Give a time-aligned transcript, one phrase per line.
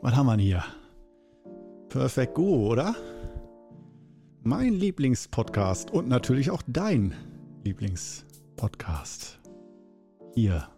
[0.00, 0.64] Was haben wir denn hier?
[1.88, 2.94] Perfect Guru, oder?
[4.44, 7.14] Mein Lieblingspodcast und natürlich auch dein
[7.64, 9.40] Lieblingspodcast.
[10.34, 10.68] Hier.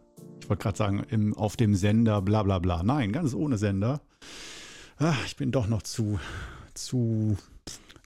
[0.41, 2.83] Ich wollte gerade sagen, im, auf dem Sender, bla bla bla.
[2.83, 4.01] Nein, ganz ohne Sender.
[4.97, 6.19] Ach, ich bin doch noch zu,
[6.73, 7.37] zu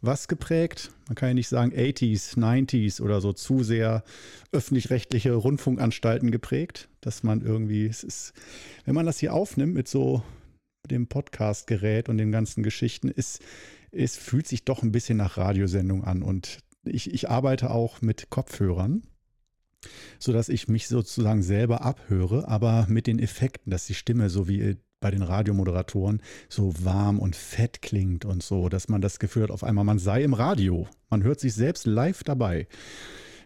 [0.02, 0.90] was geprägt?
[1.06, 4.02] Man kann ja nicht sagen 80s, 90s oder so zu sehr
[4.50, 8.32] öffentlich-rechtliche Rundfunkanstalten geprägt, dass man irgendwie, es ist,
[8.84, 10.24] wenn man das hier aufnimmt mit so
[10.90, 13.40] dem Podcastgerät und den ganzen Geschichten, ist,
[13.90, 16.22] es fühlt sich doch ein bisschen nach Radiosendung an.
[16.22, 19.02] Und ich, ich arbeite auch mit Kopfhörern,
[20.18, 24.76] sodass ich mich sozusagen selber abhöre, aber mit den Effekten, dass die Stimme so wie
[25.00, 29.50] bei den Radiomoderatoren so warm und fett klingt und so, dass man das Gefühl hat,
[29.50, 30.88] auf einmal man sei im Radio.
[31.10, 32.66] Man hört sich selbst live dabei.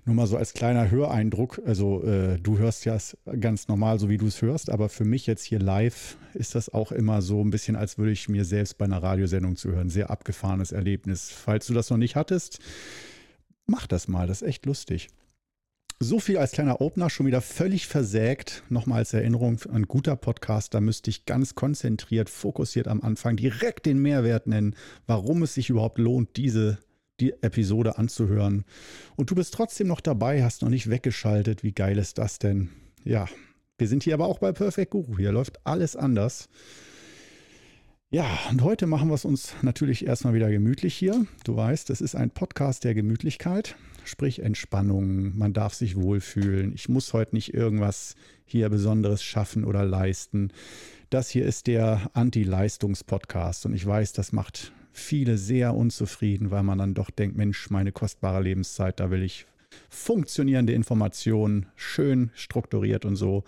[0.09, 1.61] Nur mal so als kleiner Höreindruck.
[1.67, 2.97] Also äh, du hörst ja
[3.39, 6.73] ganz normal, so wie du es hörst, aber für mich jetzt hier live ist das
[6.73, 9.91] auch immer so ein bisschen, als würde ich mir selbst bei einer Radiosendung zuhören.
[9.91, 11.29] Sehr abgefahrenes Erlebnis.
[11.31, 12.59] Falls du das noch nicht hattest,
[13.67, 14.27] mach das mal.
[14.27, 15.09] Das ist echt lustig.
[16.01, 18.63] So viel als kleiner Opener, schon wieder völlig versägt.
[18.71, 23.85] Nochmal als Erinnerung, ein guter Podcast, da müsste ich ganz konzentriert, fokussiert am Anfang direkt
[23.85, 24.75] den Mehrwert nennen,
[25.07, 26.79] warum es sich überhaupt lohnt, diese
[27.21, 28.65] die Episode anzuhören.
[29.17, 31.63] Und du bist trotzdem noch dabei, hast noch nicht weggeschaltet.
[31.63, 32.71] Wie geil ist das denn?
[33.05, 33.27] Ja,
[33.79, 35.19] wir sind hier aber auch bei Perfect Guru.
[35.19, 36.49] Hier läuft alles anders.
[38.11, 41.27] Ja, und heute machen wir es uns natürlich erstmal wieder gemütlich hier.
[41.45, 45.37] Du weißt, es ist ein Podcast der Gemütlichkeit, sprich Entspannung.
[45.37, 46.73] Man darf sich wohlfühlen.
[46.73, 48.15] Ich muss heute nicht irgendwas
[48.47, 50.53] hier Besonderes schaffen oder leisten.
[51.11, 56.79] Das hier ist der Anti-Leistungs-Podcast und ich weiß, das macht viele sehr unzufrieden, weil man
[56.79, 59.47] dann doch denkt, Mensch, meine kostbare Lebenszeit, da will ich
[59.91, 63.45] funktionierende Informationen, schön strukturiert und so.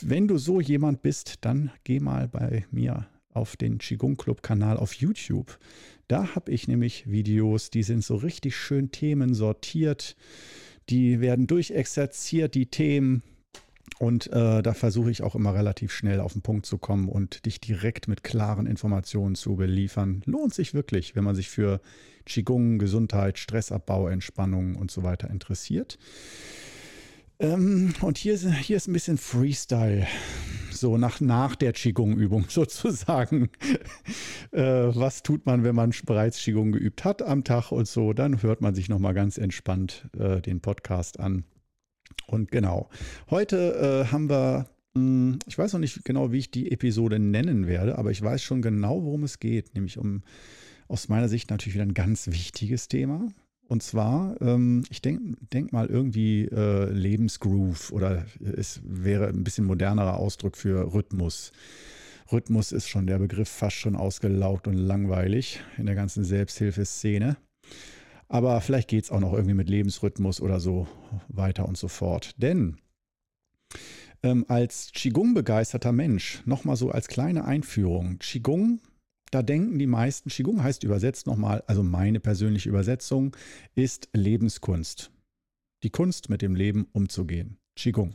[0.00, 4.76] Wenn du so jemand bist, dann geh mal bei mir auf den Qigong Club Kanal
[4.76, 5.58] auf YouTube.
[6.08, 10.16] Da habe ich nämlich Videos, die sind so richtig schön Themen sortiert.
[10.88, 13.22] Die werden durchexerziert, die Themen.
[13.98, 17.44] Und äh, da versuche ich auch immer relativ schnell auf den Punkt zu kommen und
[17.44, 20.22] dich direkt mit klaren Informationen zu beliefern.
[20.24, 21.80] Lohnt sich wirklich, wenn man sich für
[22.24, 25.98] Qigong, Gesundheit, Stressabbau, Entspannung und so weiter interessiert.
[27.40, 30.06] Ähm, und hier, hier ist ein bisschen Freestyle,
[30.70, 33.48] so nach, nach der Qigong-Übung sozusagen.
[34.52, 38.12] äh, was tut man, wenn man bereits Qigong geübt hat am Tag und so?
[38.12, 41.44] Dann hört man sich nochmal ganz entspannt äh, den Podcast an.
[42.26, 42.88] Und genau,
[43.30, 47.18] heute äh, haben wir, mh, hm, ich weiß noch nicht genau, wie ich die Episode
[47.18, 50.22] nennen werde, aber ich weiß schon genau, worum es geht, nämlich um
[50.88, 53.28] aus meiner Sicht natürlich wieder ein ganz wichtiges Thema.
[53.68, 58.26] Und zwar, ähm, ich denke denk mal irgendwie äh, Lebensgroove oder
[58.56, 61.52] es wäre ein bisschen modernerer Ausdruck für Rhythmus.
[62.32, 67.36] Rhythmus ist schon der Begriff fast schon ausgelaugt und langweilig in der ganzen Selbsthilfeszene.
[68.30, 70.86] Aber vielleicht geht es auch noch irgendwie mit Lebensrhythmus oder so
[71.28, 72.34] weiter und so fort.
[72.36, 72.76] Denn
[74.22, 78.80] ähm, als Qigong-begeisterter Mensch, nochmal so als kleine Einführung, Qigong,
[79.32, 83.36] da denken die meisten, Qigong heißt übersetzt nochmal, also meine persönliche Übersetzung,
[83.74, 85.10] ist Lebenskunst.
[85.82, 87.58] Die Kunst, mit dem Leben umzugehen.
[87.74, 88.12] Qigong.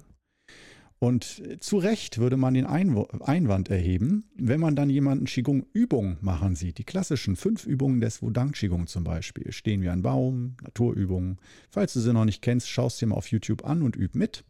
[1.00, 6.78] Und zu Recht würde man den Einwand erheben, wenn man dann jemanden Qigong-Übungen machen sieht.
[6.78, 9.52] Die klassischen fünf Übungen des Wudang Qigong zum Beispiel.
[9.52, 11.38] Stehen wie ein Baum, Naturübungen.
[11.70, 14.46] Falls du sie noch nicht kennst, schaust dir mal auf YouTube an und üb mit.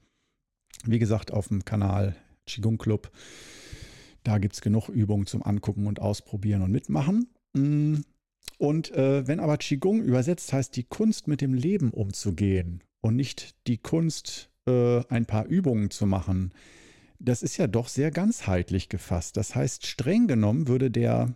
[0.86, 3.12] Wie gesagt, auf dem Kanal Qigong Club.
[4.24, 7.28] Da gibt es genug Übungen zum Angucken und Ausprobieren und Mitmachen.
[7.54, 7.98] Mm.
[8.58, 13.56] Und äh, wenn aber Qigong übersetzt heißt, die Kunst mit dem Leben umzugehen und nicht
[13.68, 16.54] die Kunst äh, ein paar Übungen zu machen,
[17.20, 19.38] das ist ja doch sehr ganzheitlich gefasst.
[19.38, 21.36] Das heißt, streng genommen würde der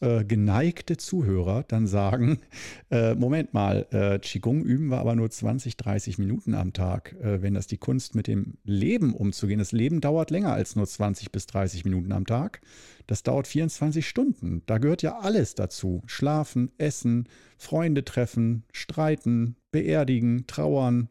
[0.00, 2.38] äh, geneigte Zuhörer dann sagen,
[2.90, 7.42] äh, Moment mal, äh, Qigong üben wir aber nur 20, 30 Minuten am Tag, äh,
[7.42, 9.58] wenn das die Kunst mit dem Leben umzugehen.
[9.58, 12.60] Das Leben dauert länger als nur 20 bis 30 Minuten am Tag.
[13.06, 14.62] Das dauert 24 Stunden.
[14.66, 16.02] Da gehört ja alles dazu.
[16.06, 21.08] Schlafen, essen, Freunde treffen, streiten, beerdigen, trauern,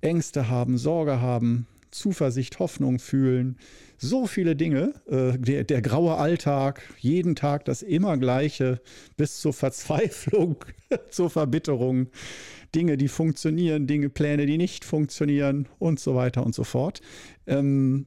[0.00, 3.56] Ängste haben, Sorge haben, Zuversicht, Hoffnung fühlen.
[3.96, 4.94] So viele Dinge.
[5.06, 8.80] Äh, der, der graue Alltag, jeden Tag das immer gleiche,
[9.16, 10.64] bis zur Verzweiflung,
[11.10, 12.08] zur Verbitterung.
[12.74, 17.00] Dinge, die funktionieren, Dinge, Pläne, die nicht funktionieren und so weiter und so fort.
[17.46, 18.06] Ähm,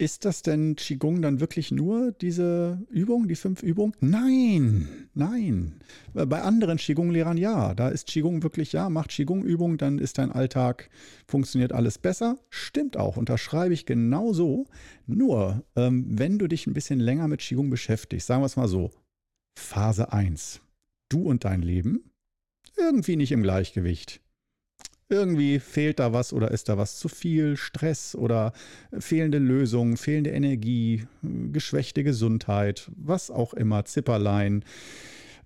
[0.00, 3.92] ist das denn Qigong dann wirklich nur diese Übung, die fünf Übungen?
[4.00, 5.74] Nein, nein.
[6.14, 7.74] Bei anderen Qigong-Lehrern ja.
[7.74, 10.88] Da ist Qigong wirklich ja, macht Qigong-Übungen, dann ist dein Alltag,
[11.26, 12.38] funktioniert alles besser.
[12.48, 14.64] Stimmt auch, unterschreibe ich genau so.
[15.06, 18.68] Nur, ähm, wenn du dich ein bisschen länger mit Qigong beschäftigst, sagen wir es mal
[18.68, 18.90] so,
[19.58, 20.62] Phase 1,
[21.10, 22.10] du und dein Leben,
[22.78, 24.22] irgendwie nicht im Gleichgewicht
[25.10, 28.52] irgendwie fehlt da was oder ist da was zu viel, Stress oder
[28.98, 34.64] fehlende Lösungen, fehlende Energie, geschwächte Gesundheit, was auch immer, Zipperlein.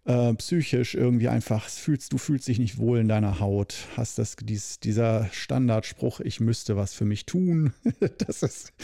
[0.06, 4.36] Äh, psychisch irgendwie einfach fühlst du fühlst dich nicht wohl in deiner Haut hast das
[4.36, 7.72] dies, dieser Standardspruch ich müsste was für mich tun
[8.18, 8.74] das ist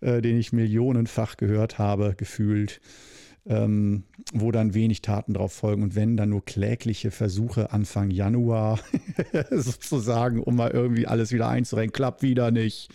[0.00, 2.80] äh, den ich millionenfach gehört habe gefühlt
[3.48, 8.78] ähm, wo dann wenig Taten drauf folgen und wenn dann nur klägliche Versuche Anfang Januar
[9.50, 12.90] sozusagen, um mal irgendwie alles wieder einzurenken, klappt wieder nicht.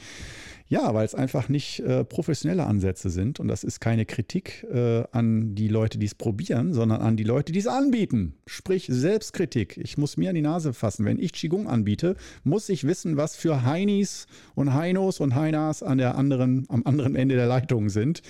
[0.68, 3.40] Ja, weil es einfach nicht äh, professionelle Ansätze sind.
[3.40, 7.24] Und das ist keine Kritik äh, an die Leute, die es probieren, sondern an die
[7.24, 8.36] Leute, die es anbieten.
[8.48, 9.78] Sprich Selbstkritik.
[9.78, 11.06] Ich muss mir an die Nase fassen.
[11.06, 14.26] Wenn ich Qigong anbiete, muss ich wissen, was für Heinis
[14.56, 18.22] und Heinos und Heinas an der anderen, am anderen Ende der Leitung sind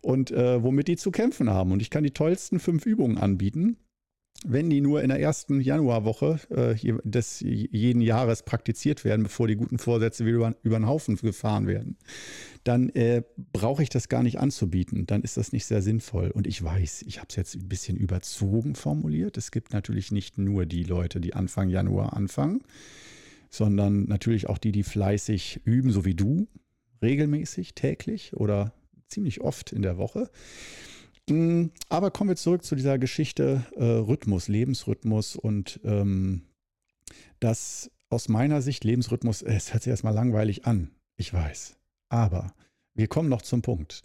[0.00, 1.72] und äh, womit die zu kämpfen haben.
[1.72, 3.76] Und ich kann die tollsten fünf Übungen anbieten
[4.44, 6.74] wenn die nur in der ersten Januarwoche äh,
[7.04, 11.66] des jeden Jahres praktiziert werden, bevor die guten Vorsätze wieder über, über den Haufen gefahren
[11.66, 11.98] werden,
[12.64, 13.22] dann äh,
[13.52, 15.06] brauche ich das gar nicht anzubieten.
[15.06, 16.30] Dann ist das nicht sehr sinnvoll.
[16.30, 19.36] Und ich weiß, ich habe es jetzt ein bisschen überzogen formuliert.
[19.36, 22.62] Es gibt natürlich nicht nur die Leute, die Anfang Januar anfangen,
[23.50, 26.48] sondern natürlich auch die, die fleißig üben, so wie du,
[27.02, 28.72] regelmäßig, täglich oder
[29.08, 30.30] ziemlich oft in der Woche.
[31.30, 36.42] Mm, aber kommen wir zurück zu dieser Geschichte äh, Rhythmus, Lebensrhythmus und ähm,
[37.38, 41.76] das aus meiner Sicht Lebensrhythmus, es hört sich erstmal langweilig an, ich weiß.
[42.08, 42.52] Aber
[42.94, 44.02] wir kommen noch zum Punkt.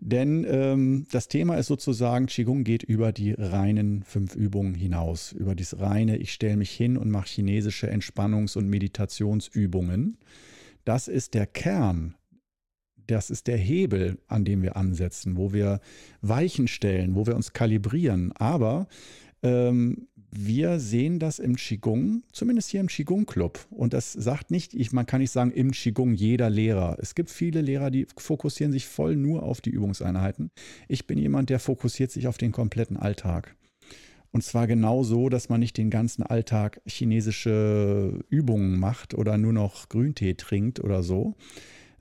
[0.00, 5.32] Denn ähm, das Thema ist sozusagen, Qigong geht über die reinen fünf Übungen hinaus.
[5.32, 10.18] Über das reine, ich stelle mich hin und mache chinesische Entspannungs- und Meditationsübungen.
[10.84, 12.14] Das ist der Kern
[13.06, 15.80] das ist der Hebel, an dem wir ansetzen, wo wir
[16.22, 18.32] Weichen stellen, wo wir uns kalibrieren.
[18.32, 18.86] Aber
[19.42, 23.66] ähm, wir sehen das im Qigong, zumindest hier im Qigong-Club.
[23.70, 26.96] Und das sagt nicht, ich, man kann nicht sagen, im Qigong jeder Lehrer.
[27.00, 30.50] Es gibt viele Lehrer, die fokussieren sich voll nur auf die Übungseinheiten.
[30.88, 33.54] Ich bin jemand, der fokussiert sich auf den kompletten Alltag.
[34.32, 39.52] Und zwar genau so, dass man nicht den ganzen Alltag chinesische Übungen macht oder nur
[39.52, 41.36] noch Grüntee trinkt oder so,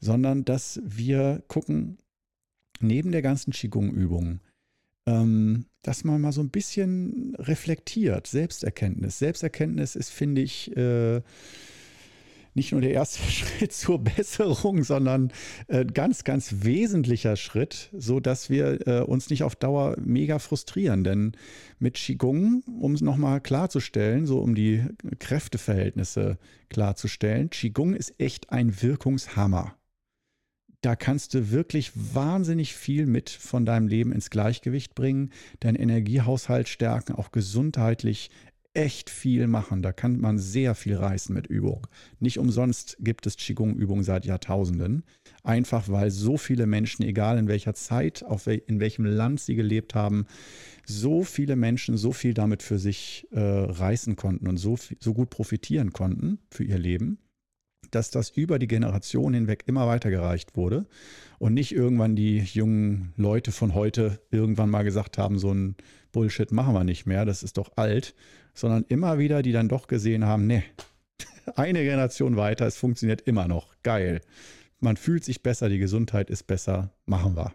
[0.03, 1.97] sondern dass wir gucken,
[2.81, 4.41] neben der ganzen Qigong-Übung,
[5.05, 9.19] ähm, dass man mal so ein bisschen reflektiert, Selbsterkenntnis.
[9.19, 11.21] Selbsterkenntnis ist, finde ich, äh,
[12.53, 15.31] nicht nur der erste Schritt zur Besserung, sondern
[15.67, 21.03] äh, ganz, ganz wesentlicher Schritt, so dass wir äh, uns nicht auf Dauer mega frustrieren.
[21.03, 21.31] Denn
[21.79, 24.83] mit Qigong, um es nochmal klarzustellen, so um die
[25.19, 26.37] Kräfteverhältnisse
[26.69, 29.75] klarzustellen, Qigong ist echt ein Wirkungshammer
[30.83, 35.31] da kannst du wirklich wahnsinnig viel mit von deinem Leben ins Gleichgewicht bringen,
[35.61, 38.29] deinen Energiehaushalt stärken, auch gesundheitlich
[38.73, 39.81] echt viel machen.
[39.81, 41.87] Da kann man sehr viel reißen mit Übung.
[42.19, 45.03] Nicht umsonst gibt es Qigong-Übungen seit Jahrtausenden.
[45.43, 49.55] Einfach weil so viele Menschen, egal in welcher Zeit, auf wel in welchem Land sie
[49.55, 50.25] gelebt haben,
[50.85, 55.29] so viele Menschen so viel damit für sich äh, reißen konnten und so, so gut
[55.29, 57.19] profitieren konnten für ihr Leben
[57.95, 60.85] dass das über die Generation hinweg immer weitergereicht wurde
[61.39, 65.75] und nicht irgendwann die jungen Leute von heute irgendwann mal gesagt haben, so ein
[66.11, 68.15] Bullshit machen wir nicht mehr, das ist doch alt,
[68.53, 70.63] sondern immer wieder, die dann doch gesehen haben, ne,
[71.55, 74.21] eine Generation weiter, es funktioniert immer noch, geil.
[74.79, 77.53] Man fühlt sich besser, die Gesundheit ist besser, machen wir.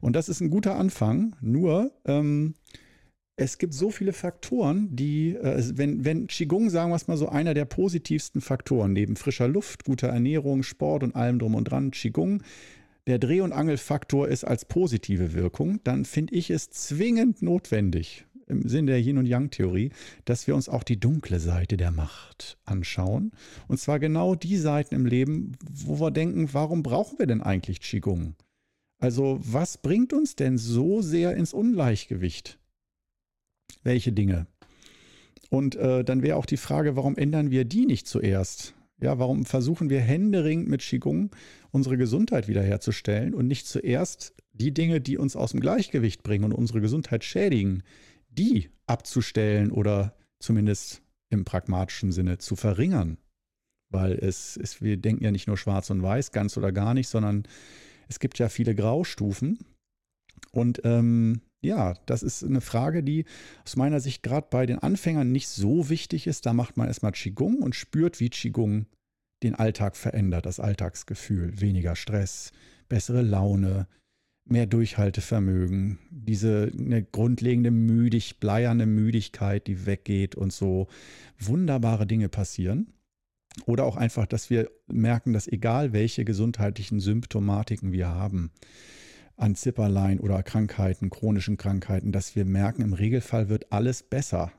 [0.00, 2.54] Und das ist ein guter Anfang, nur ähm,
[3.38, 7.28] es gibt so viele Faktoren, die, äh, wenn, wenn Qigong, sagen wir es mal so,
[7.28, 11.92] einer der positivsten Faktoren, neben frischer Luft, guter Ernährung, Sport und allem drum und dran,
[11.92, 12.42] Qigong,
[13.06, 18.68] der Dreh- und Angelfaktor ist als positive Wirkung, dann finde ich es zwingend notwendig, im
[18.68, 19.92] Sinne der Yin- und Yang-Theorie,
[20.24, 23.30] dass wir uns auch die dunkle Seite der Macht anschauen.
[23.68, 27.80] Und zwar genau die Seiten im Leben, wo wir denken, warum brauchen wir denn eigentlich
[27.80, 28.34] Qigong?
[28.98, 32.58] Also was bringt uns denn so sehr ins Ungleichgewicht?
[33.82, 34.46] Welche Dinge.
[35.50, 38.74] Und äh, dann wäre auch die Frage, warum ändern wir die nicht zuerst?
[39.00, 41.30] Ja, warum versuchen wir händeringend mit Qigong
[41.70, 46.52] unsere Gesundheit wiederherzustellen und nicht zuerst die Dinge, die uns aus dem Gleichgewicht bringen und
[46.52, 47.84] unsere Gesundheit schädigen,
[48.28, 53.18] die abzustellen oder zumindest im pragmatischen Sinne zu verringern?
[53.90, 57.08] Weil es ist, wir denken ja nicht nur schwarz und weiß, ganz oder gar nicht,
[57.08, 57.44] sondern
[58.08, 59.58] Es gibt ja viele Graustufen.
[60.50, 63.24] Und ähm, ja, das ist eine Frage, die
[63.64, 66.46] aus meiner Sicht gerade bei den Anfängern nicht so wichtig ist.
[66.46, 68.86] Da macht man erstmal Qigong und spürt, wie Qigong
[69.42, 71.60] den Alltag verändert, das Alltagsgefühl.
[71.60, 72.52] Weniger Stress,
[72.88, 73.88] bessere Laune,
[74.44, 80.88] mehr Durchhaltevermögen, diese eine grundlegende müdig, bleierne Müdigkeit, die weggeht und so
[81.38, 82.92] wunderbare Dinge passieren.
[83.66, 88.52] Oder auch einfach, dass wir merken, dass egal welche gesundheitlichen Symptomatiken wir haben,
[89.38, 94.52] an Zipperlein oder Krankheiten, chronischen Krankheiten, dass wir merken, im Regelfall wird alles besser.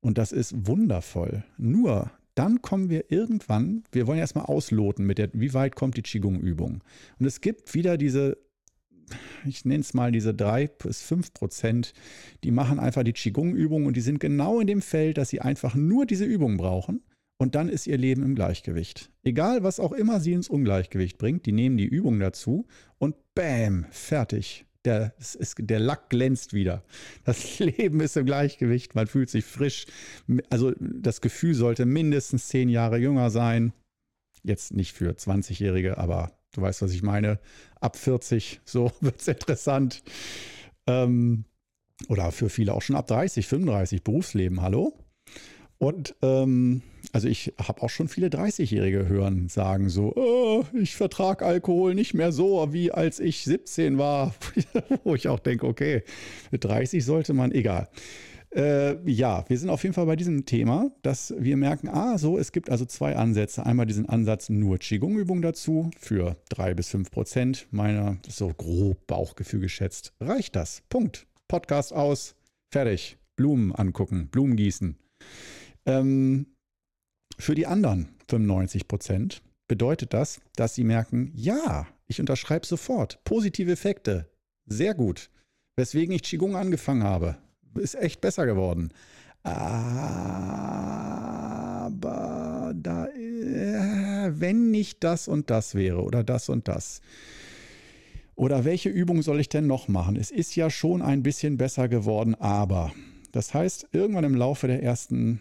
[0.00, 1.44] Und das ist wundervoll.
[1.58, 6.02] Nur dann kommen wir irgendwann, wir wollen erstmal ausloten mit der, wie weit kommt die
[6.02, 6.82] Qigong-Übung.
[7.18, 8.36] Und es gibt wieder diese,
[9.46, 11.92] ich nenne es mal diese drei bis fünf Prozent,
[12.44, 15.74] die machen einfach die Qigong-Übung und die sind genau in dem Feld, dass sie einfach
[15.74, 17.02] nur diese Übung brauchen.
[17.38, 19.10] Und dann ist ihr Leben im Gleichgewicht.
[19.22, 22.66] Egal, was auch immer sie ins Ungleichgewicht bringt, die nehmen die Übung dazu
[22.98, 24.64] und bam, fertig.
[24.84, 26.84] Der, ist, der Lack glänzt wieder.
[27.24, 29.86] Das Leben ist im Gleichgewicht, man fühlt sich frisch.
[30.48, 33.72] Also das Gefühl sollte mindestens zehn Jahre jünger sein.
[34.44, 37.40] Jetzt nicht für 20-Jährige, aber du weißt, was ich meine.
[37.80, 40.04] Ab 40, so wird es interessant.
[40.86, 41.44] Ähm,
[42.08, 44.96] oder für viele auch schon ab 30, 35, Berufsleben, hallo?
[45.78, 46.82] Und ähm,
[47.16, 52.12] also ich habe auch schon viele 30-Jährige hören sagen so, oh, ich vertrage Alkohol nicht
[52.12, 54.34] mehr so, wie als ich 17 war.
[55.02, 56.02] Wo ich auch denke, okay,
[56.50, 57.88] mit 30 sollte man, egal.
[58.54, 62.36] Äh, ja, wir sind auf jeden Fall bei diesem Thema, dass wir merken, ah, so,
[62.36, 63.64] es gibt also zwei Ansätze.
[63.64, 69.60] Einmal diesen Ansatz nur Qigong-Übung dazu für drei bis fünf Prozent meiner, so grob Bauchgefühl
[69.60, 70.12] geschätzt.
[70.20, 70.82] Reicht das?
[70.90, 71.26] Punkt.
[71.48, 72.34] Podcast aus.
[72.70, 73.16] Fertig.
[73.36, 74.98] Blumen angucken, Blumen gießen.
[75.86, 76.46] Ähm,
[77.38, 83.18] für die anderen 95 Prozent bedeutet das, dass sie merken, ja, ich unterschreibe sofort.
[83.24, 84.28] Positive Effekte.
[84.66, 85.30] Sehr gut.
[85.76, 87.36] Weswegen ich Qigong angefangen habe.
[87.74, 88.90] Ist echt besser geworden.
[89.42, 89.52] Aber
[92.74, 97.00] da, äh, wenn nicht das und das wäre oder das und das.
[98.34, 100.16] Oder welche Übung soll ich denn noch machen?
[100.16, 102.92] Es ist ja schon ein bisschen besser geworden, aber.
[103.32, 105.40] Das heißt, irgendwann im Laufe der ersten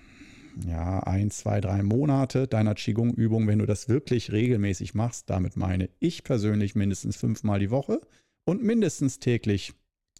[0.64, 5.90] ja, ein, zwei, drei Monate deiner Qigong-Übung, wenn du das wirklich regelmäßig machst, damit meine
[6.00, 8.02] ich persönlich mindestens fünfmal die Woche
[8.46, 9.74] und mindestens täglich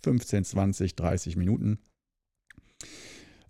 [0.04, 1.80] 15, 20, 30 Minuten.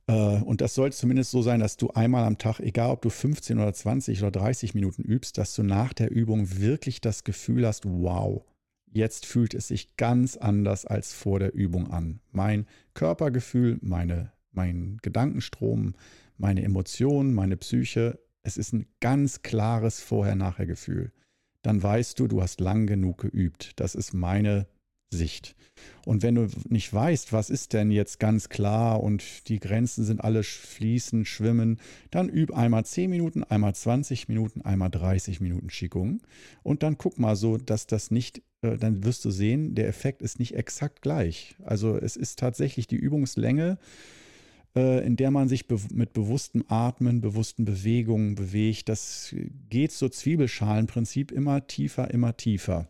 [0.07, 3.09] Äh, und das sollte zumindest so sein, dass du einmal am Tag, egal ob du
[3.09, 7.65] 15 oder 20 oder 30 Minuten übst, dass du nach der Übung wirklich das Gefühl
[7.65, 8.45] hast, wow,
[8.91, 12.21] jetzt fühlt es sich ganz anders als vor der Übung an.
[12.31, 15.95] Mein Körpergefühl, meine, mein Gedankenstrom,
[16.37, 18.19] meine Emotionen, meine Psyche.
[18.43, 21.11] Es ist ein ganz klares Vorher-Nachher-Gefühl.
[21.61, 23.79] Dann weißt du, du hast lang genug geübt.
[23.79, 24.67] Das ist meine
[25.09, 25.55] Sicht.
[26.05, 30.23] Und wenn du nicht weißt, was ist denn jetzt ganz klar und die Grenzen sind
[30.23, 31.79] alle fließend, schwimmen,
[32.11, 36.21] dann üb einmal 10 Minuten, einmal 20 Minuten, einmal 30 Minuten Qigong
[36.63, 40.21] und dann guck mal so, dass das nicht, äh, dann wirst du sehen, der Effekt
[40.21, 41.55] ist nicht exakt gleich.
[41.63, 43.77] Also es ist tatsächlich die Übungslänge
[44.75, 48.89] in der man sich be mit bewusstem Atmen, bewussten Bewegungen bewegt.
[48.89, 49.33] Das
[49.69, 52.87] geht so Zwiebelschalenprinzip immer tiefer, immer tiefer.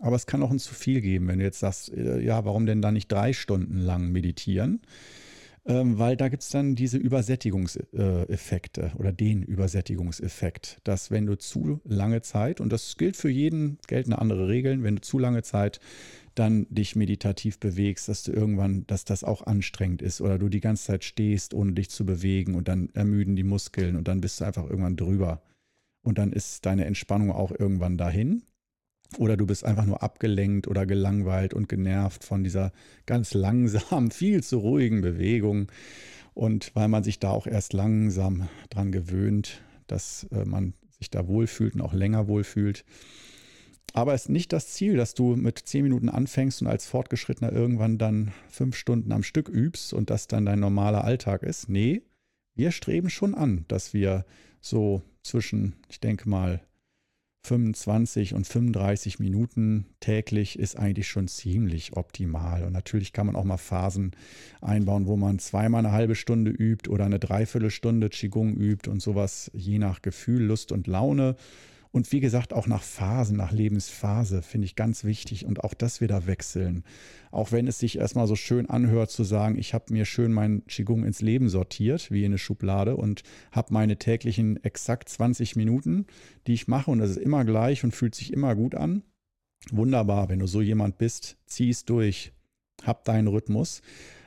[0.00, 2.66] Aber es kann auch ein zu viel geben, wenn du jetzt sagst, äh, ja, warum
[2.66, 4.80] denn da nicht drei Stunden lang meditieren?
[5.66, 11.36] Ähm, weil da gibt es dann diese Übersättigungseffekte äh, oder den Übersättigungseffekt, dass wenn du
[11.36, 15.42] zu lange Zeit, und das gilt für jeden, gelten andere Regeln, wenn du zu lange
[15.42, 15.78] Zeit
[16.38, 20.60] dann dich meditativ bewegst, dass du irgendwann, dass das auch anstrengend ist oder du die
[20.60, 24.40] ganze Zeit stehst, ohne dich zu bewegen und dann ermüden die Muskeln und dann bist
[24.40, 25.42] du einfach irgendwann drüber.
[26.02, 28.42] Und dann ist deine Entspannung auch irgendwann dahin.
[29.16, 32.72] Oder du bist einfach nur abgelenkt oder gelangweilt und genervt von dieser
[33.06, 35.72] ganz langsamen, viel zu ruhigen Bewegung.
[36.34, 41.26] Und weil man sich da auch erst langsam dran gewöhnt, dass äh, man sich da
[41.26, 42.84] wohlfühlt und auch länger wohlfühlt.
[43.94, 47.52] Aber es ist nicht das Ziel, dass du mit zehn Minuten anfängst und als Fortgeschrittener
[47.52, 51.68] irgendwann dann fünf Stunden am Stück übst und das dann dein normaler Alltag ist.
[51.68, 52.02] Nee,
[52.54, 54.24] wir streben schon an, dass wir
[54.60, 56.60] so zwischen, ich denke mal,
[57.44, 62.64] 25 und 35 Minuten täglich ist eigentlich schon ziemlich optimal.
[62.64, 64.12] Und natürlich kann man auch mal Phasen
[64.60, 69.50] einbauen, wo man zweimal eine halbe Stunde übt oder eine Dreiviertelstunde Qigong übt und sowas,
[69.54, 71.36] je nach Gefühl, Lust und Laune.
[71.90, 76.00] Und wie gesagt, auch nach Phasen, nach Lebensphase finde ich ganz wichtig und auch das
[76.00, 76.84] wieder wechseln.
[77.30, 80.64] Auch wenn es sich erstmal so schön anhört zu sagen, ich habe mir schön mein
[80.66, 86.06] Qigong ins Leben sortiert, wie in eine Schublade und habe meine täglichen exakt 20 Minuten,
[86.46, 89.02] die ich mache und das ist immer gleich und fühlt sich immer gut an.
[89.70, 92.32] Wunderbar, wenn du so jemand bist, zieh es durch,
[92.84, 93.82] hab deinen Rhythmus.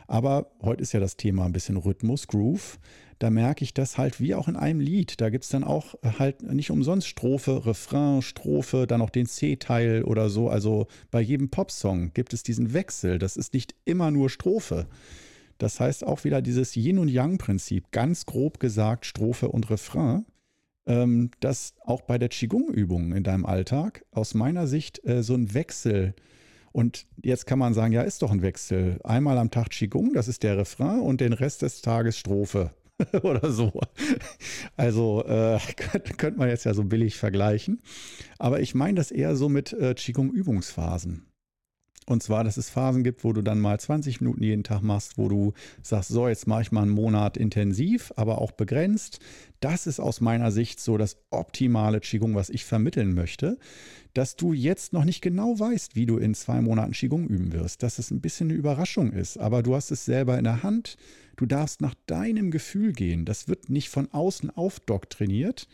[0.08, 2.80] Aber heute ist ja das Thema ein bisschen Rhythmus, Groove.
[3.22, 5.22] Da merke ich das halt wie auch in einem Lied.
[5.22, 10.04] Da gibt es dann auch halt nicht umsonst Strophe, Refrain, Strophe, dann noch den C-Teil
[10.06, 10.50] oder so.
[10.50, 13.20] Also bei jedem Popsong gibt es diesen Wechsel.
[13.20, 14.88] Das ist nicht immer nur Strophe.
[15.60, 20.26] Das heißt auch wieder dieses Yin- und Yang-Prinzip, ganz grob gesagt Strophe und Refrain,
[20.88, 25.54] ähm, dass auch bei der Qigong-Übung in deinem Alltag aus meiner Sicht äh, so ein
[25.54, 26.16] Wechsel
[26.72, 29.00] und jetzt kann man sagen, ja, ist doch ein Wechsel.
[29.04, 32.72] Einmal am Tag Qigong, das ist der Refrain und den Rest des Tages Strophe
[33.24, 33.72] oder so.
[34.78, 37.82] Also äh, könnte könnt man jetzt ja so billig vergleichen.
[38.40, 41.26] Aber ich meine das eher so mit äh, Qigong-Übungsphasen.
[42.08, 45.18] Und zwar, dass es Phasen gibt, wo du dann mal 20 Minuten jeden Tag machst,
[45.18, 45.54] wo du
[45.84, 49.20] sagst, so, jetzt mache ich mal einen Monat intensiv, aber auch begrenzt.
[49.60, 53.60] Das ist aus meiner Sicht so das optimale Qigong, was ich vermitteln möchte,
[54.14, 57.84] dass du jetzt noch nicht genau weißt, wie du in zwei Monaten Qigong üben wirst,
[57.84, 60.98] dass es ein bisschen eine Überraschung ist, aber du hast es selber in der Hand.
[61.36, 63.26] Du darfst nach deinem Gefühl gehen.
[63.26, 65.68] Das wird nicht von außen aufdoktriniert,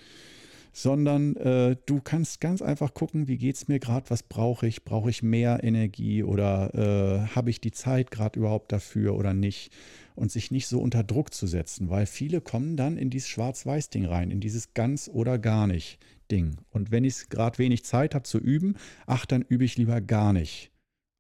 [0.78, 4.84] sondern äh, du kannst ganz einfach gucken, wie geht es mir gerade, was brauche ich,
[4.84, 9.72] brauche ich mehr Energie oder äh, habe ich die Zeit gerade überhaupt dafür oder nicht
[10.14, 14.06] und sich nicht so unter Druck zu setzen, weil viele kommen dann in dieses Schwarz-Weiß-Ding
[14.06, 15.98] rein, in dieses ganz oder gar nicht
[16.30, 16.58] Ding.
[16.70, 18.76] Und wenn ich gerade wenig Zeit habe zu üben,
[19.08, 20.72] ach, dann übe ich lieber gar nicht,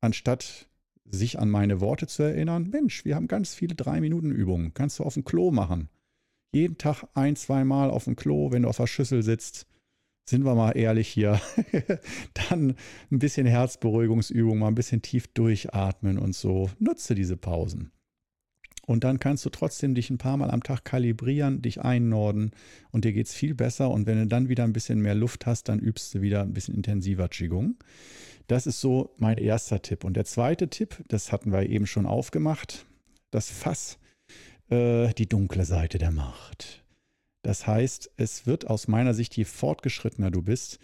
[0.01, 0.67] anstatt
[1.09, 5.13] sich an meine Worte zu erinnern, Mensch, wir haben ganz viele Drei-Minuten-Übungen, kannst du auf
[5.13, 5.89] dem Klo machen
[6.51, 9.67] jeden Tag ein, zwei Mal auf dem Klo, wenn du auf der Schüssel sitzt,
[10.29, 11.39] sind wir mal ehrlich hier,
[12.49, 12.75] dann
[13.11, 16.69] ein bisschen Herzberuhigungsübung, mal ein bisschen tief durchatmen und so.
[16.79, 17.91] Nutze diese Pausen.
[18.85, 22.51] Und dann kannst du trotzdem dich ein paar Mal am Tag kalibrieren, dich einnorden
[22.91, 23.91] und dir geht es viel besser.
[23.91, 26.53] Und wenn du dann wieder ein bisschen mehr Luft hast, dann übst du wieder ein
[26.53, 27.75] bisschen intensiver Qigong.
[28.47, 30.03] Das ist so mein erster Tipp.
[30.03, 32.85] Und der zweite Tipp, das hatten wir eben schon aufgemacht,
[33.29, 33.99] das Fass
[34.69, 36.83] äh, die dunkle Seite der Macht.
[37.43, 40.79] Das heißt, es wird aus meiner Sicht, je fortgeschrittener du bist,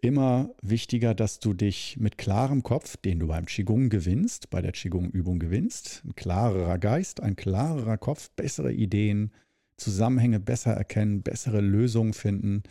[0.00, 4.72] immer wichtiger, dass du dich mit klarem Kopf, den du beim Qigong gewinnst, bei der
[4.72, 9.32] Qigong-Übung gewinnst, ein klarerer Geist, ein klarerer Kopf, bessere Ideen,
[9.76, 12.62] Zusammenhänge besser erkennen, bessere Lösungen finden,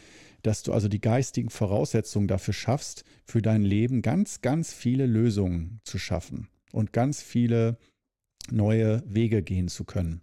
[0.44, 5.80] dass du also die geistigen Voraussetzungen dafür schaffst, für dein Leben ganz, ganz viele Lösungen
[5.84, 7.78] zu schaffen und ganz viele
[8.52, 10.22] neue Wege gehen zu können.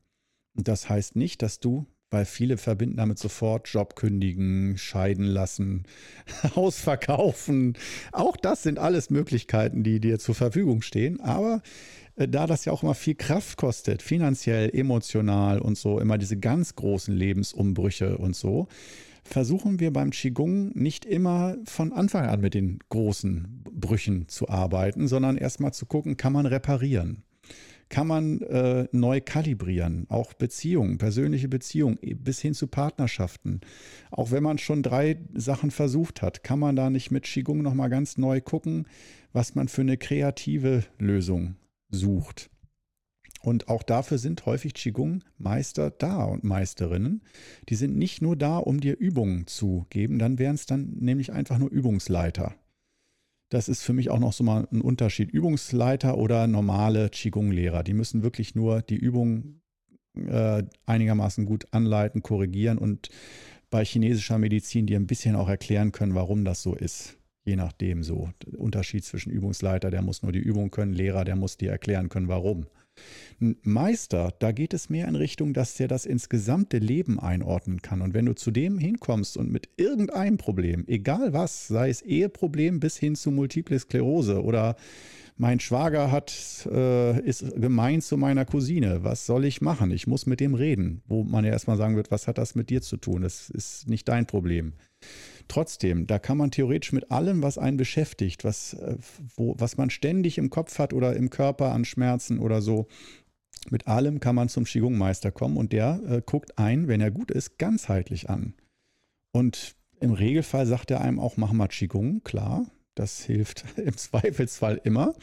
[0.57, 5.85] Und das heißt nicht, dass du, weil viele verbinden damit sofort Job kündigen, scheiden lassen,
[6.55, 7.77] Haus verkaufen.
[8.13, 11.21] Auch das sind alles Möglichkeiten, die dir zur Verfügung stehen.
[11.21, 11.61] Aber
[12.17, 16.39] äh, da das ja auch immer viel Kraft kostet, finanziell, emotional und so, immer diese
[16.39, 18.69] ganz großen Lebensumbrüche und so,
[19.25, 25.09] versuchen wir beim Qigong nicht immer von Anfang an mit den großen Brüchen zu arbeiten,
[25.09, 27.25] sondern erstmal zu gucken, kann man reparieren
[27.89, 30.07] kann man äh, neu kalibrieren.
[30.09, 33.61] Auch Beziehungen, persönliche Beziehungen bis hin zu Partnerschaften.
[34.11, 37.91] Auch wenn man schon drei Sachen versucht hat, kann man da nicht mit Qigong nochmal
[37.91, 38.87] ganz neu gucken,
[39.33, 41.57] was man für eine kreative Lösung
[41.89, 42.51] sucht.
[43.45, 47.21] Und auch dafür sind häufig Qigong-Meister da und Meisterinnen.
[47.69, 51.31] Die sind nicht nur da, um dir Übungen zu geben, dann wären es dann nämlich
[51.31, 52.55] einfach nur Übungsleiter.
[53.51, 55.31] Das ist für mich auch noch so mal ein Unterschied.
[55.31, 59.61] Übungsleiter oder normale Qigong-Lehrer, die müssen wirklich nur die Übung
[60.17, 63.11] äh, einigermaßen gut anleiten, korrigieren und
[63.69, 67.19] bei chinesischer Medizin dir ein bisschen auch erklären können, warum das so ist.
[67.45, 68.31] Je nachdem so.
[68.57, 72.29] Unterschied zwischen Übungsleiter, der muss nur die Übung können, Lehrer, der muss dir erklären können,
[72.29, 72.67] warum.
[73.41, 77.83] Ein Meister, da geht es mehr in Richtung, dass der das ins gesamte Leben einordnen
[77.83, 78.01] kann.
[78.01, 82.81] Und wenn du zu dem hinkommst und mit irgendeinem Problem, egal was, sei es Eheproblem
[82.81, 84.77] bis hin zu Multiple Sklerose oder
[85.37, 86.33] mein Schwager hat,
[86.71, 89.03] äh, ist gemein zu meiner Cousine.
[89.03, 89.91] Was soll ich machen?
[89.91, 91.03] Ich muss mit dem reden.
[91.09, 93.23] Wo man ja erstmal sagen wird, was hat das mit dir zu tun?
[93.23, 94.75] Das ist nicht dein Problem.
[95.49, 98.97] Trotzdem, da kann man theoretisch mit allem, was einen beschäftigt, was, äh,
[99.35, 102.87] wo, was man ständig im Kopf hat oder im Körper an Schmerzen oder so,
[103.71, 107.31] mit allem kann man zum Qigong-Meister kommen und der äh, guckt einen, wenn er gut
[107.31, 108.55] ist, ganzheitlich an.
[109.33, 114.81] Und im Regelfall sagt er einem auch, mach mal Qigong, klar, das hilft im Zweifelsfall
[114.85, 115.15] immer.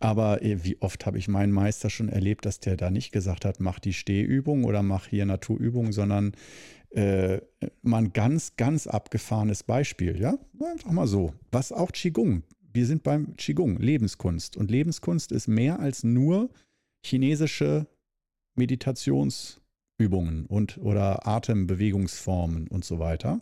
[0.00, 3.44] Aber äh, wie oft habe ich meinen Meister schon erlebt, dass der da nicht gesagt
[3.44, 6.32] hat, mach die Stehübung oder mach hier Naturübung, sondern
[6.90, 7.40] äh,
[7.82, 10.38] mal ein ganz, ganz abgefahrenes Beispiel, ja?
[10.60, 11.34] Einfach mal so.
[11.50, 12.42] Was auch Qigong.
[12.72, 14.56] Wir sind beim Qigong, Lebenskunst.
[14.56, 16.50] Und Lebenskunst ist mehr als nur
[17.06, 17.86] chinesische
[18.56, 23.40] Meditationsübungen und oder Atembewegungsformen und so weiter.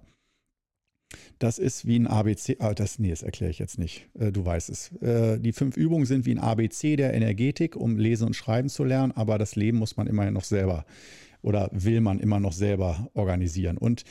[1.38, 2.56] Das ist wie ein ABC.
[2.58, 4.08] Ah, das, nee, das erkläre ich jetzt nicht.
[4.18, 4.92] Äh, du weißt es.
[5.00, 8.84] Äh, die fünf Übungen sind wie ein ABC der Energetik, um Lesen und Schreiben zu
[8.84, 10.84] lernen, aber das Leben muss man immerhin noch selber
[11.42, 13.76] oder will man immer noch selber organisieren.
[13.76, 14.04] Und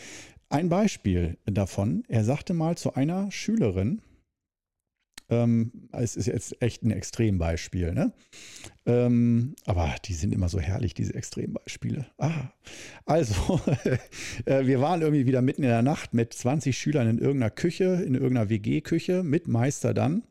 [0.50, 4.02] ein Beispiel davon, er sagte mal zu einer Schülerin,
[5.30, 8.14] ähm, es ist jetzt echt ein Extrembeispiel, ne?
[8.86, 12.06] Ähm, aber die sind immer so herrlich, diese Extrembeispiele.
[12.18, 12.50] Ah,
[13.06, 13.62] also,
[14.46, 18.04] äh, wir waren irgendwie wieder mitten in der Nacht mit 20 Schülern in irgendeiner Küche,
[18.06, 20.24] in irgendeiner WG-Küche, mit Meister dann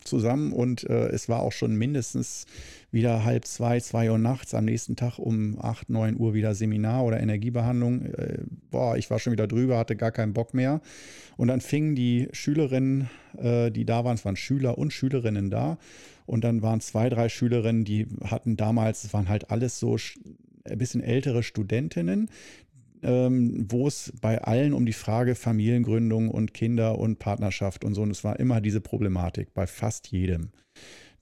[0.00, 2.46] zusammen und äh, es war auch schon mindestens
[2.90, 7.04] wieder halb zwei, zwei Uhr nachts, am nächsten Tag um acht, neun Uhr wieder Seminar
[7.04, 8.06] oder Energiebehandlung.
[8.06, 8.38] Äh,
[8.70, 10.80] boah, ich war schon wieder drüber, hatte gar keinen Bock mehr.
[11.36, 13.08] Und dann fingen die Schülerinnen,
[13.38, 15.78] äh, die da waren, es waren Schüler und Schülerinnen da.
[16.26, 19.96] Und dann waren zwei, drei Schülerinnen, die hatten damals, es waren halt alles so
[20.64, 22.28] ein bisschen ältere Studentinnen,
[23.02, 28.02] ähm, wo es bei allen um die Frage Familiengründung und Kinder und Partnerschaft und so,
[28.02, 30.50] und es war immer diese Problematik bei fast jedem.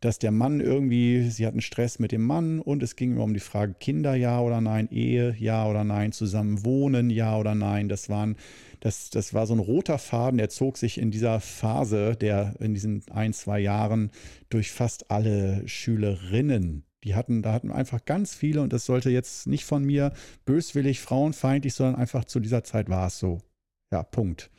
[0.01, 3.35] Dass der Mann irgendwie, sie hatten Stress mit dem Mann und es ging immer um
[3.35, 7.89] die Frage Kinder ja oder nein, Ehe ja oder nein, zusammen wohnen ja oder nein.
[7.89, 8.37] Das waren,
[8.79, 12.75] das, das war so ein roter Faden, der zog sich in dieser Phase, der in
[12.75, 14.13] diesen ein, zwei Jahren
[14.51, 19.47] durch fast alle Schülerinnen die hatten, da hatten einfach ganz viele, und das sollte jetzt
[19.47, 20.13] nicht von mir
[20.45, 23.41] böswillig, frauenfeindlich, sondern einfach zu dieser Zeit war es so.
[23.91, 24.51] Ja, Punkt.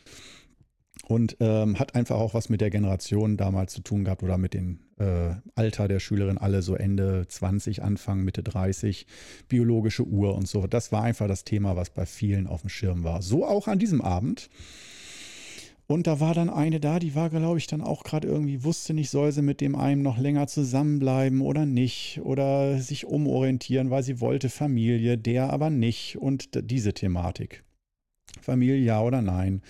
[1.07, 4.53] Und ähm, hat einfach auch was mit der Generation damals zu tun gehabt oder mit
[4.53, 9.07] dem äh, Alter der Schülerin, alle so Ende 20, Anfang, Mitte 30,
[9.47, 10.67] biologische Uhr und so.
[10.67, 13.21] Das war einfach das Thema, was bei vielen auf dem Schirm war.
[13.21, 14.49] So auch an diesem Abend.
[15.91, 18.93] Und da war dann eine da, die war, glaube ich, dann auch gerade irgendwie, wusste
[18.93, 24.03] nicht, soll sie mit dem einen noch länger zusammenbleiben oder nicht oder sich umorientieren, weil
[24.03, 27.63] sie wollte Familie, der aber nicht und diese Thematik.
[28.39, 29.63] Familie ja oder nein.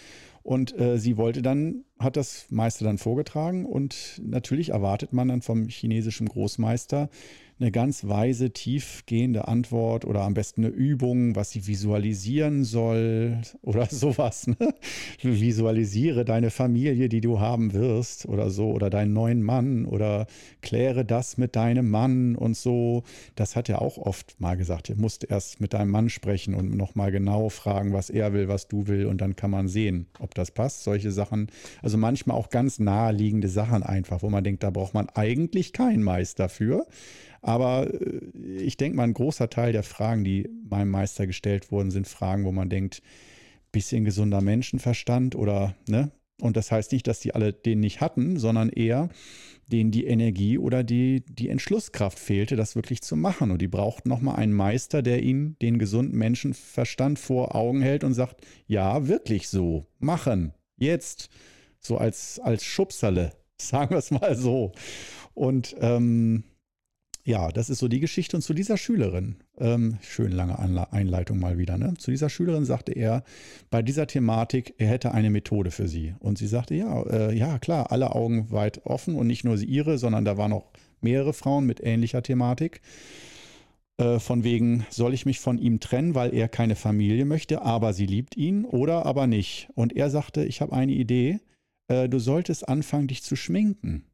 [0.44, 5.42] Und äh, sie wollte dann, hat das Meister dann vorgetragen und natürlich erwartet man dann
[5.42, 7.10] vom chinesischen Großmeister,
[7.60, 13.86] eine ganz weise, tiefgehende Antwort oder am besten eine Übung, was sie visualisieren soll oder
[13.88, 14.48] sowas.
[14.48, 14.56] Ne?
[15.22, 20.28] Visualisiere deine Familie, die du haben wirst oder so oder deinen neuen Mann oder
[20.62, 23.04] kläre das mit deinem Mann und so.
[23.36, 24.90] Das hat er auch oft mal gesagt.
[24.90, 28.70] Du musst erst mit deinem Mann sprechen und nochmal genau fragen, was er will, was
[28.70, 30.84] du will und dann kann man sehen, ob das passt.
[30.86, 31.48] Solche Sachen,
[31.82, 36.04] also manchmal auch ganz naheliegende Sachen einfach, wo man denkt, da braucht man eigentlich keinen
[36.04, 36.86] Meister für.
[37.42, 38.22] Aber äh,
[38.62, 42.46] ich denke mal, ein großer Teil der Fragen, die meinem Meister gestellt wurden, sind Fragen,
[42.46, 43.02] wo man denkt,
[43.72, 46.12] bisschen gesunder Menschenverstand oder, ne?
[46.42, 49.10] Und das heißt nicht, dass die alle den nicht hatten, sondern eher,
[49.68, 53.52] denen die Energie oder die, die Entschlusskraft fehlte, das wirklich zu machen.
[53.52, 58.14] Und die brauchten nochmal einen Meister, der ihnen den gesunden Menschenverstand vor Augen hält und
[58.14, 61.30] sagt, ja, wirklich so, machen, jetzt,
[61.80, 64.72] so als, als Schubserle, sagen wir es mal so.
[65.34, 66.46] Und ähm,
[67.30, 68.36] ja, das ist so die Geschichte.
[68.36, 70.58] Und zu dieser Schülerin, ähm, schön lange
[70.92, 71.94] Einleitung mal wieder, ne?
[71.98, 73.24] zu dieser Schülerin sagte er
[73.70, 76.16] bei dieser Thematik, er hätte eine Methode für sie.
[76.20, 79.68] Und sie sagte, ja, äh, ja, klar, alle Augen weit offen und nicht nur sie
[79.68, 82.82] ihre, sondern da waren noch mehrere Frauen mit ähnlicher Thematik.
[83.98, 87.94] Äh, von wegen, soll ich mich von ihm trennen, weil er keine Familie möchte, aber
[87.94, 89.70] sie liebt ihn oder aber nicht.
[89.76, 91.40] Und er sagte, ich habe eine Idee,
[91.90, 94.09] äh, du solltest anfangen, dich zu schminken.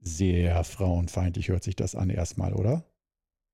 [0.00, 2.84] Sehr frauenfeindlich hört sich das an erstmal, oder?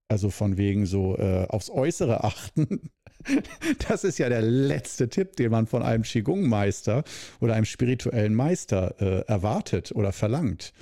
[0.08, 2.90] Also von wegen so äh, aufs Äußere achten.
[3.88, 7.04] Das ist ja der letzte Tipp, den man von einem Qigong-Meister
[7.40, 10.74] oder einem spirituellen Meister äh, erwartet oder verlangt.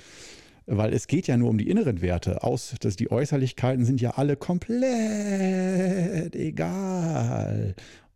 [0.65, 2.43] Weil es geht ja nur um die inneren Werte.
[2.43, 7.75] Aus, dass die Äußerlichkeiten sind ja alle komplett egal.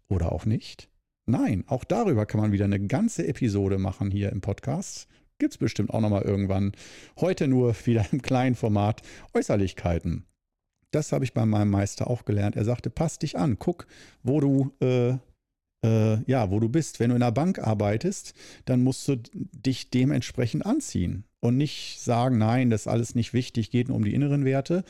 [0.10, 0.89] Oder auch nicht?
[1.25, 5.07] Nein, auch darüber kann man wieder eine ganze Episode machen hier im Podcast.
[5.39, 6.71] Gibt es bestimmt auch nochmal irgendwann.
[7.19, 9.02] Heute nur wieder im kleinen Format
[9.34, 10.26] Äußerlichkeiten.
[10.91, 12.56] Das habe ich bei meinem Meister auch gelernt.
[12.56, 13.88] Er sagte, pass dich an, guck,
[14.23, 15.17] wo du, äh,
[15.86, 17.00] äh, ja, wo du bist.
[17.00, 18.34] Wenn du in einer Bank arbeitest,
[18.65, 23.69] dann musst du dich dementsprechend anziehen und nicht sagen, nein, das ist alles nicht wichtig,
[23.69, 24.84] geht nur um die inneren Werte.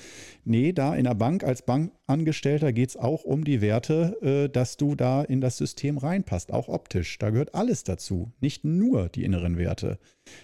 [0.46, 4.78] Nee, da in der Bank als Bankangestellter geht es auch um die Werte, äh, dass
[4.78, 7.18] du da in das System reinpasst, auch optisch.
[7.20, 10.00] Da gehört alles dazu, nicht nur die inneren Werte.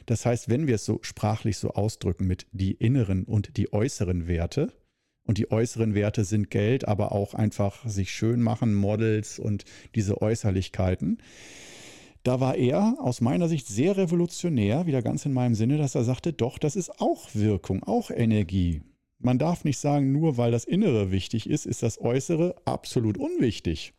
[0.06, 4.28] Das heißt, wenn wir es so sprachlich so ausdrücken mit die inneren und die äußeren
[4.28, 4.74] Werte,
[5.26, 9.64] und die äußeren Werte sind Geld, aber auch einfach sich schön machen, Models und
[9.96, 11.20] diese Äußerlichkeiten,
[12.24, 16.04] da war er aus meiner Sicht sehr revolutionär, wieder ganz in meinem Sinne, dass er
[16.04, 18.82] sagte, doch, das ist auch Wirkung, auch Energie.
[19.20, 23.94] Man darf nicht sagen, nur weil das Innere wichtig ist, ist das Äußere absolut unwichtig.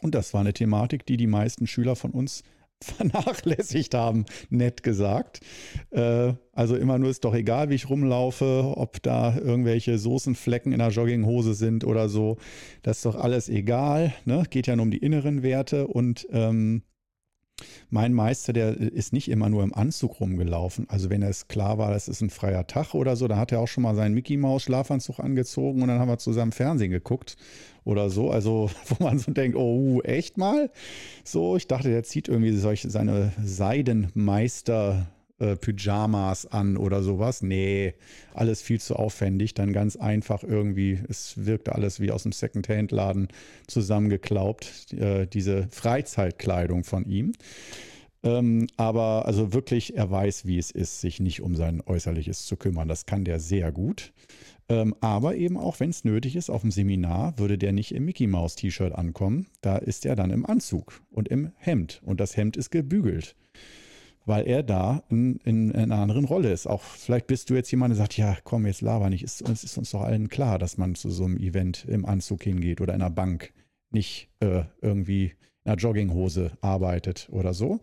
[0.00, 2.42] Und das war eine Thematik, die die meisten Schüler von uns
[2.82, 5.40] vernachlässigt haben, nett gesagt.
[5.90, 10.80] Äh, also immer nur ist doch egal, wie ich rumlaufe, ob da irgendwelche Soßenflecken in
[10.80, 12.36] der Jogginghose sind oder so.
[12.82, 14.12] Das ist doch alles egal.
[14.24, 14.44] Ne?
[14.50, 16.82] Geht ja nur um die inneren Werte und ähm,
[17.90, 20.88] mein Meister, der ist nicht immer nur im Anzug rumgelaufen.
[20.90, 23.60] Also wenn es klar war, es ist ein freier Tag oder so, da hat er
[23.60, 27.36] auch schon mal seinen Mickey Maus Schlafanzug angezogen und dann haben wir zusammen Fernsehen geguckt
[27.84, 28.30] oder so.
[28.30, 30.70] Also wo man so denkt, oh, echt mal?
[31.24, 35.06] So, ich dachte, der zieht irgendwie solche seine Seidenmeister
[35.38, 37.42] äh, Pyjamas an oder sowas.
[37.42, 37.94] Nee,
[38.34, 39.54] alles viel zu aufwendig.
[39.54, 43.28] Dann ganz einfach irgendwie, es wirkte alles wie aus dem Second-Hand-Laden
[43.66, 47.32] zusammengeklaubt, äh, diese Freizeitkleidung von ihm.
[48.22, 52.56] Ähm, aber also wirklich, er weiß, wie es ist, sich nicht um sein Äußerliches zu
[52.56, 52.88] kümmern.
[52.88, 54.12] Das kann der sehr gut.
[54.68, 58.04] Ähm, aber eben auch, wenn es nötig ist, auf dem Seminar würde der nicht im
[58.04, 59.46] Mickey Mouse T-Shirt ankommen.
[59.60, 62.02] Da ist er dann im Anzug und im Hemd.
[62.04, 63.36] Und das Hemd ist gebügelt
[64.26, 66.66] weil er da in, in, in, einer anderen Rolle ist.
[66.66, 69.22] Auch vielleicht bist du jetzt jemand, der sagt, ja, komm, jetzt laber nicht.
[69.22, 72.42] Es ist, ist, uns doch allen klar, dass man zu so einem Event im Anzug
[72.42, 73.52] hingeht oder in einer Bank
[73.90, 75.32] nicht äh, irgendwie
[75.64, 77.78] in einer Jogginghose arbeitet oder so.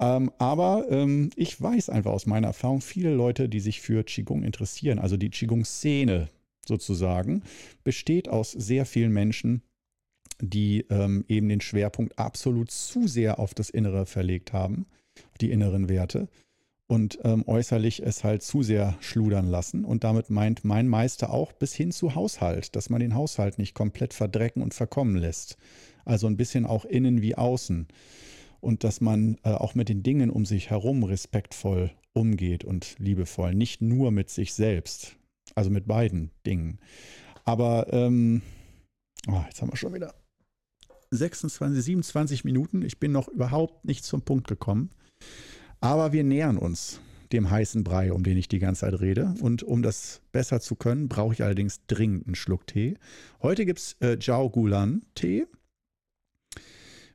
[0.00, 4.42] Ähm, aber ähm, ich weiß einfach aus meiner Erfahrung, viele Leute, die sich für Qigong
[4.42, 6.28] interessieren, also die Qigong-Szene
[6.66, 7.44] sozusagen,
[7.84, 9.62] besteht aus sehr vielen Menschen,
[10.40, 14.86] die ähm, eben den Schwerpunkt absolut zu sehr auf das Innere verlegt haben
[15.40, 16.28] die inneren Werte
[16.90, 19.84] und ähm, äußerlich es halt zu sehr schludern lassen.
[19.84, 23.74] Und damit meint mein Meister auch bis hin zu Haushalt, dass man den Haushalt nicht
[23.74, 25.56] komplett verdrecken und verkommen lässt.
[26.04, 27.86] Also ein bisschen auch innen wie außen.
[28.60, 33.54] Und dass man äh, auch mit den Dingen um sich herum respektvoll umgeht und liebevoll,
[33.54, 35.14] nicht nur mit sich selbst.
[35.54, 36.80] Also mit beiden Dingen.
[37.44, 38.42] Aber ähm,
[39.28, 40.12] oh, jetzt haben wir schon wieder
[41.12, 42.82] 26, 27 Minuten.
[42.82, 44.90] Ich bin noch überhaupt nicht zum Punkt gekommen.
[45.80, 47.00] Aber wir nähern uns
[47.32, 49.34] dem heißen Brei, um den ich die ganze Zeit rede.
[49.40, 52.96] Und um das besser zu können, brauche ich allerdings dringend einen Schluck Tee.
[53.40, 55.46] Heute gibt es äh, Jiao Gulan Tee.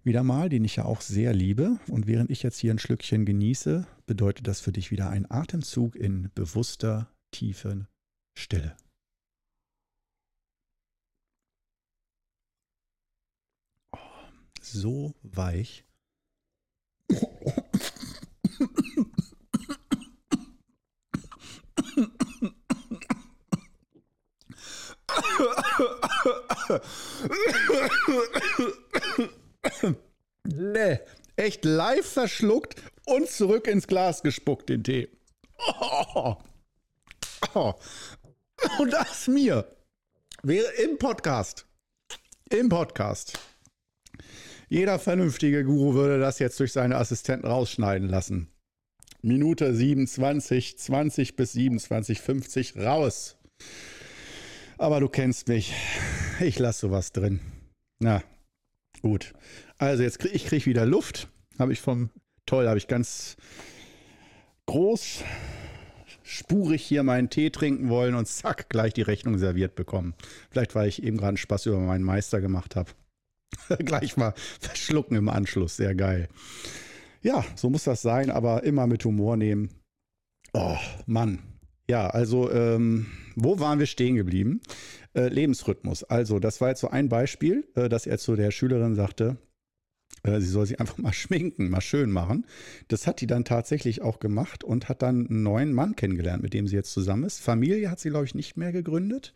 [0.04, 1.80] Wieder mal, den ich ja auch sehr liebe.
[1.89, 5.96] Und während ich jetzt hier ein Schlückchen genieße, bedeutet das für dich wieder ein Atemzug
[5.96, 7.88] in bewusster, tiefen
[8.38, 8.78] Stille.
[13.91, 13.98] Oh,
[14.62, 15.84] so weich.
[30.44, 31.00] nee,
[31.36, 35.10] echt live verschluckt und zurück ins Glas gespuckt, den Tee.
[35.58, 36.36] Oh.
[37.54, 37.74] Oh.
[38.80, 39.76] Und das mir
[40.44, 41.65] wäre im Podcast.
[42.50, 43.38] Im Podcast.
[44.67, 48.47] Jeder vernünftige Guru würde das jetzt durch seine Assistenten rausschneiden lassen.
[49.21, 53.38] Minute 27, 20 bis 27, 50 raus.
[54.78, 55.73] Aber du kennst mich.
[56.41, 57.39] Ich lasse sowas drin.
[57.99, 58.23] Na,
[59.01, 59.34] gut.
[59.78, 61.30] Also jetzt kriege ich krieg wieder Luft.
[61.58, 62.10] Habe ich vom
[62.45, 63.38] toll, habe ich ganz
[64.65, 65.23] groß
[66.23, 70.15] spurig hier meinen Tee trinken wollen und zack, gleich die Rechnung serviert bekommen.
[70.49, 72.91] Vielleicht, weil ich eben gerade Spaß über meinen Meister gemacht habe.
[73.79, 75.77] gleich mal verschlucken im Anschluss.
[75.77, 76.27] Sehr geil.
[77.21, 79.69] Ja, so muss das sein, aber immer mit Humor nehmen.
[80.53, 81.39] Oh, Mann.
[81.88, 84.62] Ja, also ähm, wo waren wir stehen geblieben?
[85.13, 86.03] Äh, Lebensrhythmus.
[86.03, 89.38] Also, das war jetzt so ein Beispiel, äh, dass er zu der Schülerin sagte,
[90.23, 92.45] äh, sie soll sich einfach mal schminken, mal schön machen.
[92.88, 96.53] Das hat die dann tatsächlich auch gemacht und hat dann einen neuen Mann kennengelernt, mit
[96.53, 97.39] dem sie jetzt zusammen ist.
[97.39, 99.34] Familie hat sie, glaube ich, nicht mehr gegründet.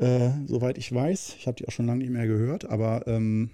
[0.00, 1.36] Äh, soweit ich weiß.
[1.38, 3.50] Ich habe die auch schon lange nicht mehr gehört, aber ähm,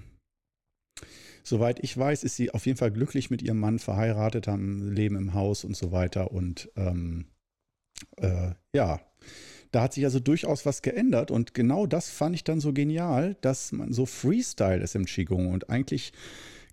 [1.43, 5.17] soweit ich weiß, ist sie auf jeden Fall glücklich mit ihrem Mann verheiratet, haben Leben
[5.17, 6.31] im Haus und so weiter.
[6.31, 7.27] Und ähm,
[8.19, 9.01] äh, ja,
[9.73, 13.37] da hat sich also durchaus was geändert und genau das fand ich dann so genial,
[13.41, 16.13] dass man so Freestyle ist im Qigong und eigentlich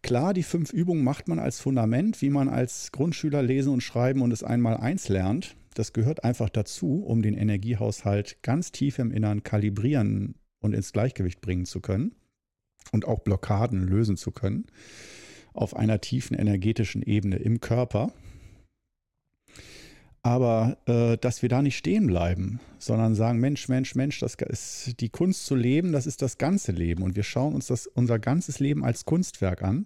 [0.04, 4.22] klar, die fünf Übungen macht man als Fundament, wie man als Grundschüler lesen und schreiben
[4.22, 5.56] und es einmal eins lernt.
[5.74, 11.42] Das gehört einfach dazu, um den Energiehaushalt ganz tief im Innern kalibrieren und ins Gleichgewicht
[11.42, 12.16] bringen zu können
[12.92, 14.66] und auch Blockaden lösen zu können
[15.54, 18.12] auf einer tiefen energetischen Ebene im Körper.
[20.24, 25.00] Aber äh, dass wir da nicht stehen bleiben, sondern sagen, Mensch, Mensch, Mensch, das ist
[25.02, 27.04] die Kunst zu leben, das ist das ganze Leben.
[27.04, 29.86] Und wir schauen uns das, unser ganzes Leben als Kunstwerk an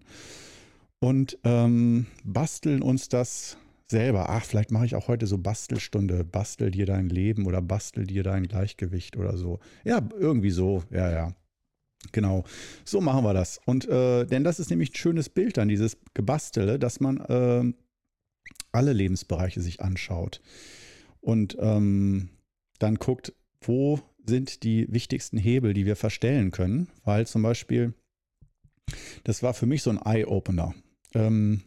[0.99, 3.57] und ähm, basteln uns das
[3.89, 4.29] selber.
[4.29, 8.23] Ach, vielleicht mache ich auch heute so Bastelstunde, bastel dir dein Leben oder bastel dir
[8.23, 9.59] dein Gleichgewicht oder so.
[9.83, 11.33] Ja, irgendwie so, ja, ja.
[12.11, 12.43] Genau,
[12.85, 13.59] so machen wir das.
[13.65, 17.73] Und äh, denn das ist nämlich ein schönes Bild dann, dieses Gebastele, dass man äh,
[18.71, 20.41] alle Lebensbereiche sich anschaut
[21.21, 22.29] und ähm,
[22.79, 27.93] dann guckt, wo sind die wichtigsten Hebel, die wir verstellen können, weil zum Beispiel,
[29.23, 30.75] das war für mich so ein Eye-Opener.
[31.13, 31.63] Ähm,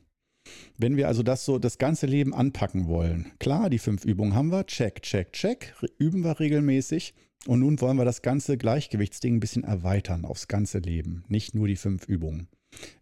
[0.81, 4.51] wenn wir also das so das ganze Leben anpacken wollen, klar, die fünf Übungen haben
[4.51, 7.15] wir, check, check, check, üben wir regelmäßig.
[7.47, 11.69] Und nun wollen wir das ganze Gleichgewichtsding ein bisschen erweitern aufs ganze Leben, nicht nur
[11.69, 12.49] die fünf Übungen.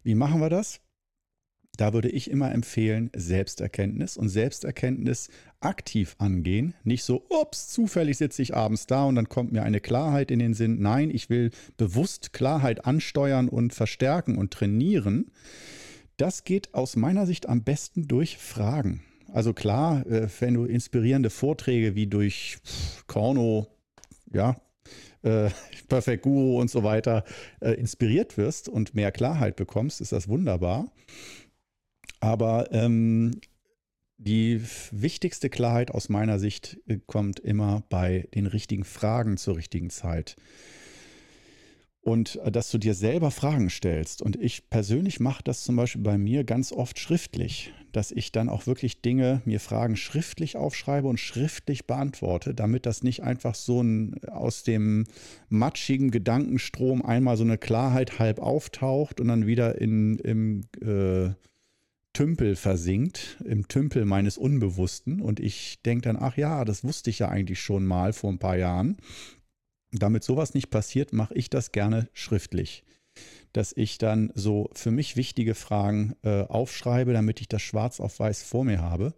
[0.01, 0.79] Wie machen wir das?
[1.77, 5.29] Da würde ich immer empfehlen, Selbsterkenntnis und Selbsterkenntnis
[5.61, 6.73] aktiv angehen.
[6.83, 10.39] Nicht so, ups, zufällig sitze ich abends da und dann kommt mir eine Klarheit in
[10.39, 10.81] den Sinn.
[10.81, 15.31] Nein, ich will bewusst Klarheit ansteuern und verstärken und trainieren.
[16.19, 19.01] Das geht aus meiner Sicht am besten durch Fragen.
[19.31, 22.57] Also klar, äh, wenn du inspirierende Vorträge wie durch
[23.07, 23.67] Korno,
[24.33, 24.59] ja,
[25.21, 25.49] äh,
[25.87, 27.23] Perfect Guru und so weiter
[27.61, 30.91] äh, inspiriert wirst und mehr Klarheit bekommst, ist das wunderbar.
[32.19, 33.39] Aber ähm,
[34.17, 40.35] die wichtigste Klarheit aus meiner Sicht kommt immer bei den richtigen Fragen zur richtigen Zeit.
[42.01, 44.21] Und äh, dass du dir selber Fragen stellst.
[44.21, 48.49] Und ich persönlich mache das zum Beispiel bei mir ganz oft schriftlich, dass ich dann
[48.49, 53.81] auch wirklich Dinge, mir Fragen schriftlich aufschreibe und schriftlich beantworte, damit das nicht einfach so
[53.81, 55.05] ein aus dem
[55.49, 61.33] matschigen Gedankenstrom einmal so eine Klarheit halb auftaucht und dann wieder in, im äh,
[62.13, 65.21] Tümpel versinkt, im Tümpel meines Unbewussten.
[65.21, 68.39] Und ich denke dann, ach ja, das wusste ich ja eigentlich schon mal vor ein
[68.39, 68.97] paar Jahren.
[69.91, 72.83] Damit sowas nicht passiert, mache ich das gerne schriftlich.
[73.53, 78.19] Dass ich dann so für mich wichtige Fragen äh, aufschreibe, damit ich das schwarz auf
[78.19, 79.13] weiß vor mir habe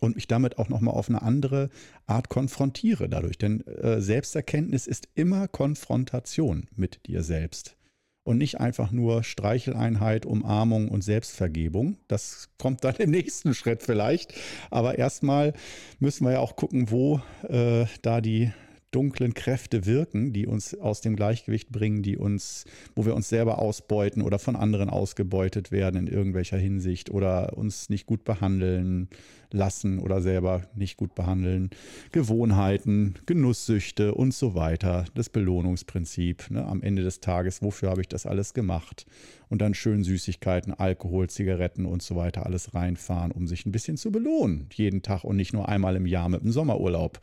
[0.00, 1.70] und mich damit auch nochmal auf eine andere
[2.06, 3.36] Art konfrontiere dadurch.
[3.36, 7.76] Denn äh, Selbsterkenntnis ist immer Konfrontation mit dir selbst
[8.24, 11.98] und nicht einfach nur Streicheleinheit, Umarmung und Selbstvergebung.
[12.08, 14.34] Das kommt dann im nächsten Schritt vielleicht.
[14.70, 15.52] Aber erstmal
[16.00, 18.52] müssen wir ja auch gucken, wo äh, da die
[18.94, 23.58] dunklen Kräfte wirken, die uns aus dem Gleichgewicht bringen, die uns, wo wir uns selber
[23.58, 29.08] ausbeuten oder von anderen ausgebeutet werden in irgendwelcher Hinsicht oder uns nicht gut behandeln
[29.50, 31.70] lassen oder selber nicht gut behandeln,
[32.12, 36.50] Gewohnheiten, Genusssüchte und so weiter, das Belohnungsprinzip.
[36.50, 36.64] Ne?
[36.64, 39.06] Am Ende des Tages, wofür habe ich das alles gemacht?
[39.48, 43.96] Und dann schön Süßigkeiten, Alkohol, Zigaretten und so weiter alles reinfahren, um sich ein bisschen
[43.96, 47.20] zu belohnen, jeden Tag und nicht nur einmal im Jahr mit dem Sommerurlaub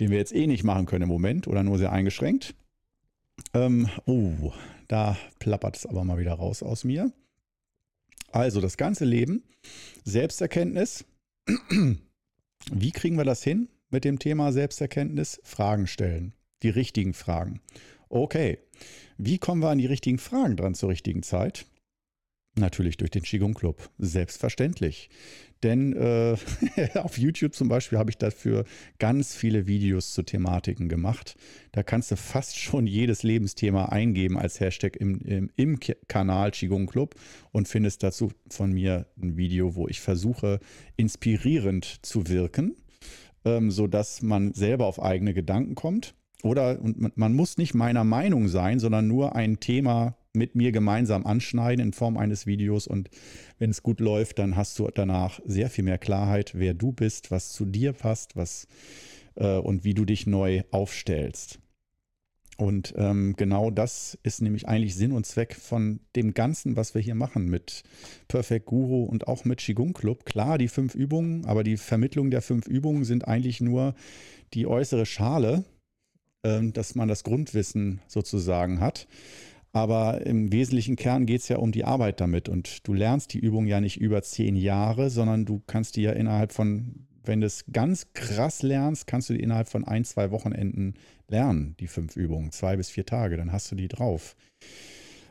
[0.00, 2.54] den wir jetzt eh nicht machen können im Moment oder nur sehr eingeschränkt.
[3.52, 4.52] Ähm, oh,
[4.88, 7.12] da plappert es aber mal wieder raus aus mir.
[8.32, 9.44] Also das ganze Leben,
[10.04, 11.04] Selbsterkenntnis.
[12.72, 15.40] Wie kriegen wir das hin mit dem Thema Selbsterkenntnis?
[15.44, 17.60] Fragen stellen, die richtigen Fragen.
[18.08, 18.58] Okay,
[19.16, 21.66] wie kommen wir an die richtigen Fragen dran zur richtigen Zeit?
[22.56, 23.90] Natürlich durch den Qigong Club.
[23.98, 25.10] Selbstverständlich.
[25.64, 26.36] Denn äh,
[26.94, 28.64] auf YouTube zum Beispiel habe ich dafür
[28.98, 31.36] ganz viele Videos zu Thematiken gemacht.
[31.72, 36.86] Da kannst du fast schon jedes Lebensthema eingeben als Hashtag im, im, im Kanal Qigong
[36.86, 37.14] Club
[37.50, 40.60] und findest dazu von mir ein Video, wo ich versuche,
[40.96, 42.76] inspirierend zu wirken,
[43.44, 46.14] ähm, sodass man selber auf eigene Gedanken kommt.
[46.44, 51.24] Oder und man muss nicht meiner Meinung sein, sondern nur ein Thema mit mir gemeinsam
[51.26, 52.86] anschneiden in Form eines Videos.
[52.86, 53.08] Und
[53.58, 57.30] wenn es gut läuft, dann hast du danach sehr viel mehr Klarheit, wer du bist,
[57.30, 58.66] was zu dir passt, was
[59.36, 61.60] äh, und wie du dich neu aufstellst.
[62.56, 67.02] Und ähm, genau das ist nämlich eigentlich Sinn und Zweck von dem Ganzen, was wir
[67.02, 67.82] hier machen mit
[68.28, 70.24] Perfect Guru und auch mit Qigong Club.
[70.24, 73.94] Klar, die fünf Übungen, aber die Vermittlung der fünf Übungen sind eigentlich nur
[74.52, 75.64] die äußere Schale,
[76.72, 79.06] dass man das Grundwissen sozusagen hat.
[79.72, 82.48] Aber im wesentlichen Kern geht es ja um die Arbeit damit.
[82.48, 86.12] Und du lernst die Übung ja nicht über zehn Jahre, sondern du kannst die ja
[86.12, 90.30] innerhalb von, wenn du es ganz krass lernst, kannst du die innerhalb von ein, zwei
[90.30, 90.94] Wochenenden
[91.28, 94.36] lernen, die fünf Übungen, zwei bis vier Tage, dann hast du die drauf.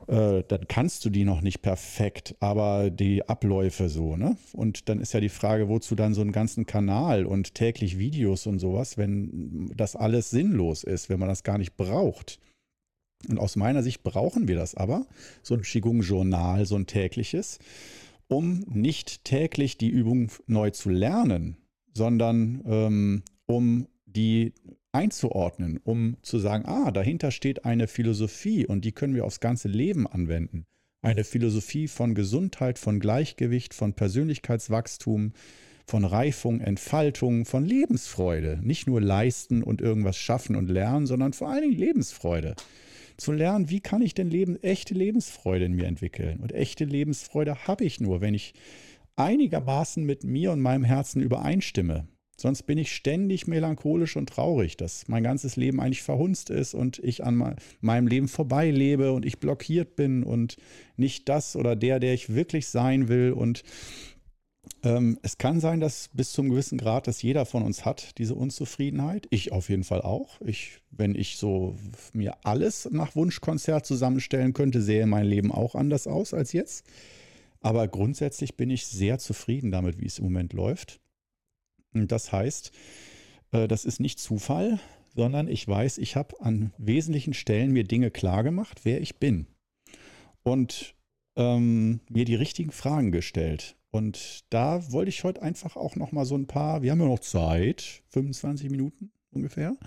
[0.08, 4.38] Äh, dann kannst du die noch nicht perfekt, aber die Abläufe so, ne?
[4.54, 8.48] Und dann ist ja die Frage, wozu dann so einen ganzen Kanal und täglich Videos
[8.48, 12.40] und sowas, wenn das alles sinnlos ist, wenn man das gar nicht braucht.
[13.30, 15.08] Und aus meiner Sicht brauchen wir das aber,
[15.42, 17.60] so ein Qigong-Journal, so ein tägliches,
[18.28, 21.58] um nicht täglich die Übung neu zu lernen,
[21.94, 24.54] sondern ähm, um die
[24.94, 29.68] einzuordnen, um zu sagen, ah, dahinter steht eine Philosophie und die können wir aufs ganze
[29.68, 30.66] Leben anwenden.
[31.02, 35.34] Eine Philosophie von Gesundheit, von Gleichgewicht, von Persönlichkeitswachstum,
[35.86, 38.60] von Reifung, Entfaltung, von Lebensfreude.
[38.62, 42.56] Nicht nur leisten und irgendwas schaffen und lernen, sondern vor allen Dingen Lebensfreude.
[43.18, 46.40] zu lernen, wie kann ich denn Leben, echte Lebensfreude in mir entwickeln.
[46.40, 48.54] Und echte Lebensfreude habe ich nur, wenn ich
[49.16, 52.08] einigermaßen mit mir und meinem Herzen übereinstimme.
[52.36, 57.00] Sonst bin ich ständig melancholisch und traurig, dass mein ganzes Leben eigentlich verhunzt ist und
[57.00, 60.58] ich an meinem Leben vorbeilebe und ich blockiert bin und
[60.98, 63.34] nicht das oder der, der ich wirklich sein will.
[63.34, 63.64] Und
[64.84, 68.36] ähm, es kann sein, dass bis zum gewissen Grad, dass jeder von uns hat, diese
[68.36, 69.28] Unzufriedenheit.
[69.30, 70.42] Ich auf jeden Fall auch.
[70.42, 71.76] Ich, wenn ich so
[72.14, 76.84] mir alles nach Wunschkonzert zusammenstellen könnte, sähe mein Leben auch anders aus als jetzt.
[77.62, 81.00] Aber grundsätzlich bin ich sehr zufrieden damit, wie es im Moment läuft.
[81.94, 82.72] Das heißt,
[83.52, 84.80] äh, das ist nicht Zufall,
[85.16, 89.48] sondern ich weiß, ich habe an wesentlichen Stellen mir Dinge klargemacht, wer ich bin.
[90.44, 90.96] Und
[91.36, 93.76] ähm, mir die richtigen Fragen gestellt.
[93.92, 97.08] Und da wollte ich heute einfach auch noch mal so ein paar, wir haben ja
[97.08, 99.78] noch Zeit, 25 Minuten ungefähr.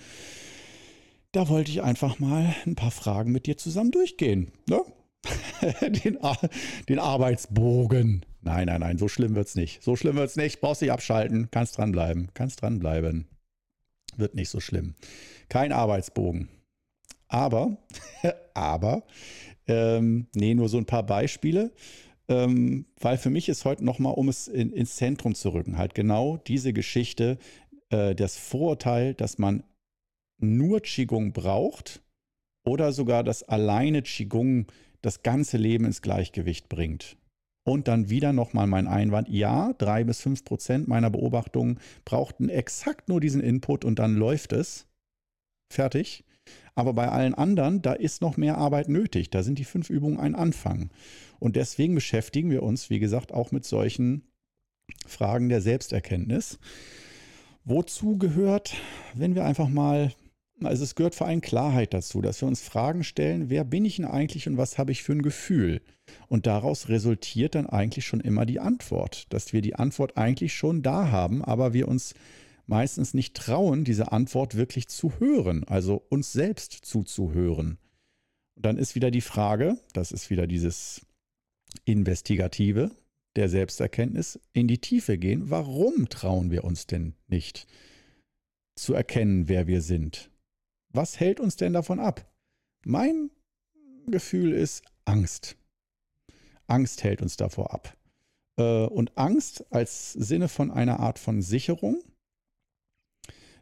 [1.33, 4.53] Da wollte ich einfach mal ein paar Fragen mit dir zusammen durchgehen.
[4.69, 4.81] Ne?
[6.05, 6.19] den,
[6.89, 8.25] den Arbeitsbogen.
[8.47, 9.83] Nein, nein, nein, so schlimm wird es nicht.
[9.83, 10.61] So schlimm wird es nicht.
[10.61, 11.49] Brauchst dich abschalten.
[11.51, 12.31] Kannst dranbleiben.
[12.35, 13.27] Kannst dranbleiben.
[14.17, 14.95] Wird nicht so schlimm.
[15.49, 16.49] Kein Arbeitsbogen.
[17.29, 17.77] Aber,
[18.55, 19.03] aber,
[19.67, 21.73] ähm, nee, nur so ein paar Beispiele
[22.29, 25.95] ähm, weil für mich ist heute nochmal, um es in, ins Zentrum zu rücken, halt
[25.95, 27.39] genau diese Geschichte,
[27.91, 29.63] äh, das Vorurteil, dass man
[30.39, 32.03] nur Qigong braucht
[32.65, 34.67] oder sogar, dass alleine Qigong
[35.03, 37.17] das ganze Leben ins Gleichgewicht bringt.
[37.67, 43.09] Und dann wieder nochmal mein Einwand, ja, drei bis fünf Prozent meiner Beobachtungen brauchten exakt
[43.09, 44.87] nur diesen Input und dann läuft es.
[45.73, 46.25] Fertig.
[46.77, 49.31] Aber bei allen anderen, da ist noch mehr Arbeit nötig.
[49.31, 50.91] Da sind die fünf Übungen ein Anfang.
[51.41, 54.23] Und deswegen beschäftigen wir uns, wie gesagt, auch mit solchen
[55.05, 56.61] Fragen der Selbsterkenntnis.
[57.65, 58.77] Wozu gehört,
[59.15, 60.13] wenn wir einfach mal,
[60.63, 63.97] also es gehört vor allem Klarheit dazu, dass wir uns Fragen stellen, wer bin ich
[63.97, 65.83] denn eigentlich und was habe ich für ein Gefühl?
[66.29, 70.83] Und daraus resultiert dann eigentlich schon immer die Antwort, dass wir die Antwort eigentlich schon
[70.83, 72.15] da haben, aber wir uns
[72.67, 77.79] meistens nicht trauen, diese Antwort wirklich zu hören, also uns selbst zuzuhören.
[78.57, 81.05] Und dann ist wieder die Frage, das ist wieder dieses
[81.85, 82.91] Investigative
[83.37, 85.51] der Selbsterkenntnis in die Tiefe gehen.
[85.51, 87.67] Warum trauen wir uns denn nicht
[88.75, 90.31] zu erkennen, wer wir sind?
[90.97, 92.27] Was hält uns denn davon ab?
[92.87, 93.31] Mein
[94.07, 95.59] Gefühl ist Angst.
[96.67, 97.95] Angst hält uns davor ab.
[98.57, 102.03] Äh, und Angst als Sinne von einer Art von Sicherung,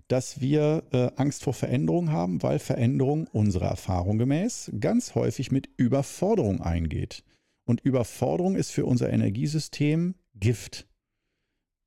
[0.06, 5.68] dass wir äh, Angst vor Veränderung haben, weil Veränderung unserer Erfahrung gemäß ganz häufig mit
[5.76, 7.24] Überforderung eingeht.
[7.64, 10.86] Und Überforderung ist für unser Energiesystem Gift.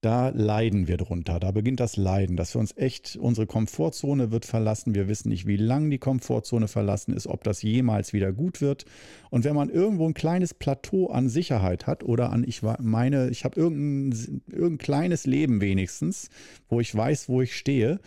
[0.07, 1.37] Da leiden wir drunter.
[1.37, 4.95] Da beginnt das Leiden, dass wir uns echt, unsere Komfortzone wird verlassen.
[4.95, 8.85] Wir wissen nicht, wie lang die Komfortzone verlassen ist, ob das jemals wieder gut wird.
[9.31, 13.43] Und wenn man irgendwo ein kleines Plateau an Sicherheit hat oder an, ich meine, ich
[13.43, 16.29] habe irgendein, irgendein kleines Leben wenigstens,
[16.69, 17.99] wo ich weiß, wo ich stehe,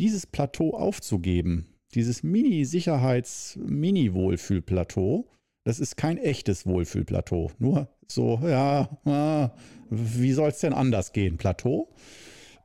[0.00, 5.28] dieses Plateau aufzugeben, dieses Mini-Sicherheits-, Mini-Wohlfühlplateau,
[5.64, 7.50] das ist kein echtes Wohlfühlplateau.
[7.58, 9.50] Nur so, ja, ah,
[9.90, 11.90] wie soll es denn anders gehen, Plateau?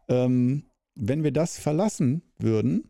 [0.07, 2.89] Ähm, wenn wir das verlassen würden,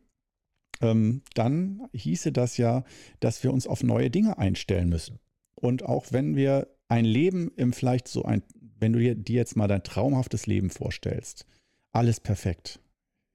[0.82, 2.84] ähm, dann hieße das ja,
[3.20, 5.20] dass wir uns auf neue Dinge einstellen müssen.
[5.56, 8.42] Und auch wenn wir ein Leben im vielleicht so ein,
[8.80, 11.46] wenn du dir, dir jetzt mal dein traumhaftes Leben vorstellst,
[11.92, 12.80] alles perfekt.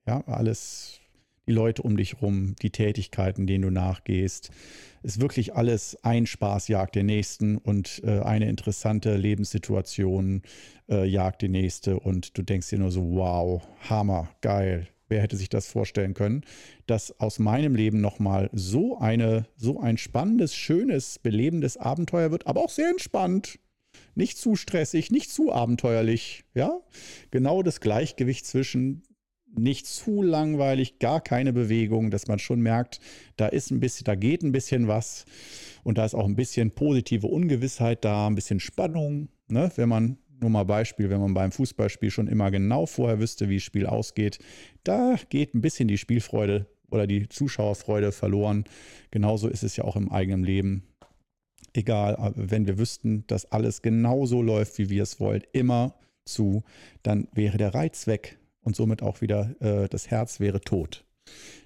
[0.07, 1.01] Ja, alles
[1.47, 4.51] die Leute um dich rum, die Tätigkeiten, denen du nachgehst.
[5.03, 10.43] Ist wirklich alles ein Spaß jagt den nächsten und äh, eine interessante Lebenssituation
[10.89, 14.89] äh, jagt die nächste und du denkst dir nur so, wow, Hammer, geil.
[15.09, 16.45] Wer hätte sich das vorstellen können,
[16.87, 22.63] dass aus meinem Leben nochmal so eine, so ein spannendes, schönes, belebendes Abenteuer wird, aber
[22.63, 23.59] auch sehr entspannt.
[24.15, 26.81] Nicht zu stressig, nicht zu abenteuerlich, ja?
[27.31, 29.03] Genau das Gleichgewicht zwischen
[29.57, 33.01] nicht zu langweilig, gar keine Bewegung, dass man schon merkt,
[33.37, 35.25] da ist ein bisschen, da geht ein bisschen was
[35.83, 39.29] und da ist auch ein bisschen positive Ungewissheit da, ein bisschen Spannung.
[39.49, 39.71] Ne?
[39.77, 43.57] Wenn man, nur mal Beispiel, wenn man beim Fußballspiel schon immer genau vorher wüsste, wie
[43.57, 44.39] das Spiel ausgeht,
[44.83, 48.65] da geht ein bisschen die Spielfreude oder die Zuschauerfreude verloren.
[49.11, 50.85] Genauso ist es ja auch im eigenen Leben.
[51.73, 55.95] Egal, wenn wir wüssten, dass alles genauso läuft, wie wir es wollen, immer
[56.25, 56.63] zu,
[57.03, 61.05] dann wäre der Reiz weg und somit auch wieder äh, das Herz wäre tot.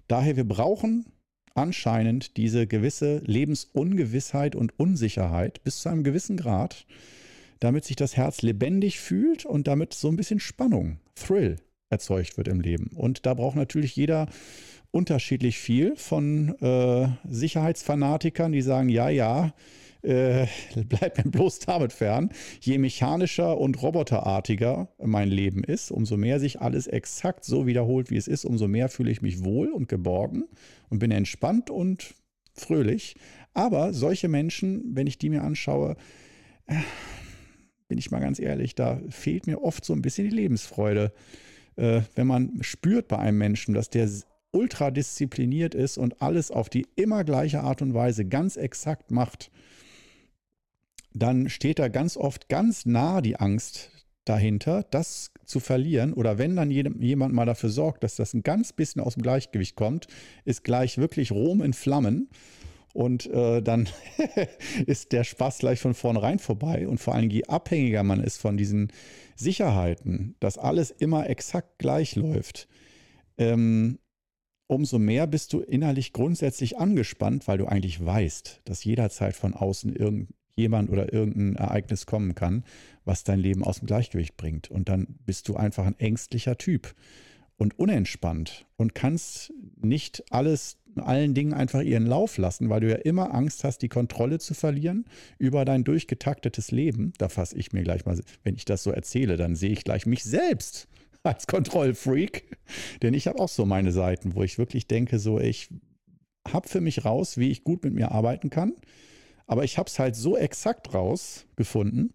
[0.09, 1.07] Daher, wir brauchen
[1.55, 6.87] anscheinend diese gewisse Lebensungewissheit und Unsicherheit bis zu einem gewissen Grad,
[7.61, 11.57] damit sich das Herz lebendig fühlt und damit so ein bisschen Spannung, Thrill
[11.91, 12.91] erzeugt wird im Leben.
[12.95, 14.29] Und da braucht natürlich jeder
[14.91, 19.53] unterschiedlich viel von äh, Sicherheitsfanatikern, die sagen, ja, ja,
[20.03, 20.47] äh,
[20.89, 22.31] bleib mir bloß damit fern.
[22.61, 28.17] Je mechanischer und roboterartiger mein Leben ist, umso mehr sich alles exakt so wiederholt, wie
[28.17, 30.45] es ist, umso mehr fühle ich mich wohl und geborgen
[30.89, 32.15] und bin entspannt und
[32.55, 33.17] fröhlich.
[33.55, 35.97] Aber solche Menschen, wenn ich die mir anschaue,
[36.67, 36.77] äh,
[37.89, 41.13] bin ich mal ganz ehrlich, da fehlt mir oft so ein bisschen die Lebensfreude.
[41.77, 44.09] Äh, wenn man spürt bei einem Menschen, dass der
[44.53, 49.51] ultra diszipliniert ist und alles auf die immer gleiche Art und Weise ganz exakt macht,
[51.13, 53.91] dann steht da ganz oft ganz nah die Angst
[54.25, 56.13] dahinter, das zu verlieren.
[56.13, 59.77] Oder wenn dann jemand mal dafür sorgt, dass das ein ganz bisschen aus dem Gleichgewicht
[59.77, 60.07] kommt,
[60.45, 62.29] ist gleich wirklich Rom in Flammen.
[62.93, 63.89] Und äh, dann
[64.87, 66.89] ist der Spaß gleich von vornherein vorbei.
[66.89, 68.93] Und vor allem, je abhängiger man ist von diesen
[69.37, 72.69] Sicherheiten, dass alles immer exakt gleich läuft,
[73.39, 73.99] ähm,
[74.67, 79.95] umso mehr bist du innerlich grundsätzlich angespannt, weil du eigentlich weißt, dass jederzeit von außen
[80.59, 82.65] irgendjemand oder irgendein Ereignis kommen kann,
[83.05, 84.71] was dein Leben aus dem Gleichgewicht bringt.
[84.71, 86.95] Und dann bist du einfach ein ängstlicher Typ
[87.57, 92.97] und unentspannt und kannst nicht alles allen Dingen einfach ihren Lauf lassen, weil du ja
[92.97, 95.05] immer Angst hast, die Kontrolle zu verlieren
[95.39, 97.13] über dein durchgetaktetes Leben.
[97.19, 100.07] Da fasse ich mir gleich mal, wenn ich das so erzähle, dann sehe ich gleich
[100.07, 100.89] mich selbst
[101.23, 102.57] als Kontrollfreak.
[103.03, 105.69] Denn ich habe auch so meine Seiten, wo ich wirklich denke, so ich
[106.49, 108.73] habe für mich raus, wie ich gut mit mir arbeiten kann.
[109.49, 112.13] Aber ich habe es halt so exakt rausgefunden,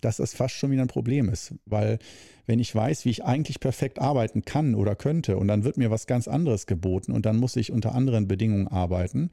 [0.00, 1.54] dass das fast schon wieder ein Problem ist.
[1.64, 1.98] Weil
[2.46, 5.90] wenn ich weiß, wie ich eigentlich perfekt arbeiten kann oder könnte und dann wird mir
[5.90, 9.30] was ganz anderes geboten und dann muss ich unter anderen Bedingungen arbeiten,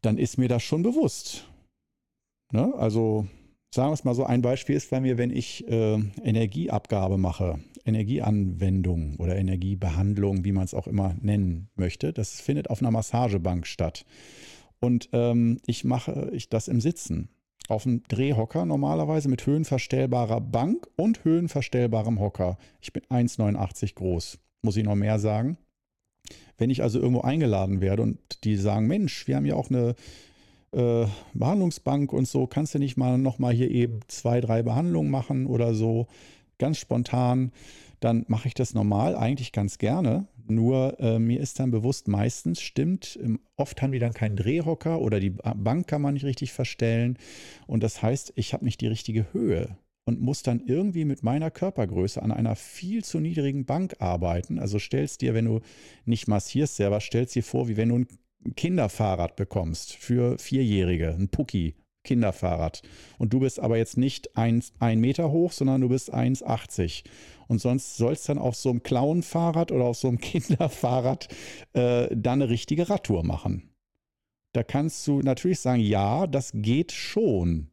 [0.00, 1.46] dann ist mir das schon bewusst.
[2.52, 2.72] Ne?
[2.76, 3.26] Also
[3.74, 7.58] sagen wir es mal so, ein Beispiel ist bei mir, wenn ich äh, Energieabgabe mache,
[7.84, 13.66] Energieanwendung oder Energiebehandlung, wie man es auch immer nennen möchte, das findet auf einer Massagebank
[13.66, 14.06] statt.
[14.80, 17.28] Und ähm, ich mache ich das im Sitzen
[17.68, 22.58] auf einem Drehhocker normalerweise mit höhenverstellbarer Bank und höhenverstellbarem Hocker.
[22.80, 25.58] Ich bin 1,89 groß, muss ich noch mehr sagen.
[26.58, 29.94] Wenn ich also irgendwo eingeladen werde und die sagen, Mensch, wir haben ja auch eine
[30.72, 35.10] äh, Behandlungsbank und so, kannst du nicht mal noch mal hier eben zwei, drei Behandlungen
[35.10, 36.06] machen oder so,
[36.58, 37.52] ganz spontan,
[38.00, 40.26] dann mache ich das normal eigentlich ganz gerne.
[40.48, 45.00] Nur äh, mir ist dann bewusst, meistens stimmt, ähm, oft haben die dann keinen Drehhocker
[45.00, 47.18] oder die Bank kann man nicht richtig verstellen.
[47.66, 49.76] Und das heißt, ich habe nicht die richtige Höhe
[50.06, 54.58] und muss dann irgendwie mit meiner Körpergröße an einer viel zu niedrigen Bank arbeiten.
[54.58, 55.60] Also stellst dir, wenn du
[56.04, 61.28] nicht massierst selber, stellst dir vor, wie wenn du ein Kinderfahrrad bekommst für Vierjährige, ein
[61.28, 61.74] Pucki,
[62.04, 62.82] Kinderfahrrad.
[63.18, 67.04] Und du bist aber jetzt nicht ein, ein Meter hoch, sondern du bist 1,80.
[67.48, 71.28] Und sonst soll es dann auf so einem Clown-Fahrrad oder auf so einem Kinderfahrrad
[71.72, 73.70] äh, dann eine richtige Radtour machen.
[74.52, 77.70] Da kannst du natürlich sagen, ja, das geht schon.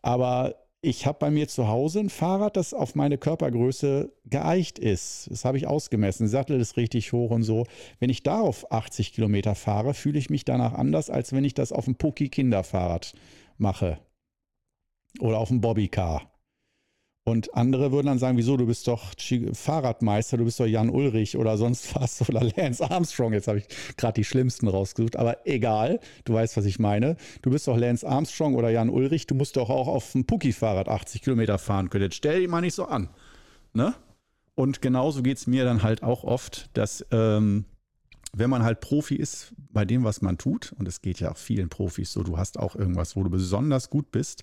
[0.00, 0.54] Aber
[0.84, 5.28] ich habe bei mir zu Hause ein Fahrrad, das auf meine Körpergröße geeicht ist.
[5.30, 6.26] Das habe ich ausgemessen.
[6.26, 7.66] Sattel ist richtig hoch und so.
[8.00, 11.70] Wenn ich darauf 80 Kilometer fahre, fühle ich mich danach anders, als wenn ich das
[11.70, 13.14] auf dem Pucki Kinderfahrrad
[13.58, 13.98] mache.
[15.20, 16.31] Oder auf dem Bobbycar.
[17.24, 19.12] Und andere würden dann sagen, wieso, du bist doch
[19.52, 23.32] Fahrradmeister, du bist doch Jan Ulrich oder sonst was oder Lance Armstrong.
[23.32, 23.66] Jetzt habe ich
[23.96, 27.16] gerade die schlimmsten rausgesucht, aber egal, du weißt, was ich meine.
[27.42, 30.88] Du bist doch Lance Armstrong oder Jan Ulrich, du musst doch auch auf dem Pucki-Fahrrad
[30.88, 32.04] 80 Kilometer fahren können.
[32.04, 33.08] Jetzt stell dich mal nicht so an.
[33.72, 33.94] Ne?
[34.56, 37.66] Und genauso geht es mir dann halt auch oft, dass ähm,
[38.34, 41.36] wenn man halt Profi ist bei dem, was man tut, und es geht ja auch
[41.36, 44.42] vielen Profis so, du hast auch irgendwas, wo du besonders gut bist,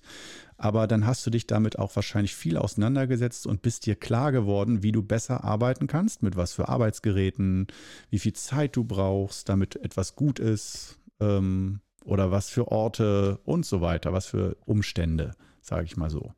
[0.56, 4.84] aber dann hast du dich damit auch wahrscheinlich viel auseinandergesetzt und bist dir klar geworden,
[4.84, 7.66] wie du besser arbeiten kannst, mit was für Arbeitsgeräten,
[8.10, 13.66] wie viel Zeit du brauchst, damit etwas gut ist ähm, oder was für Orte und
[13.66, 15.32] so weiter, was für Umstände,
[15.62, 16.32] sage ich mal so.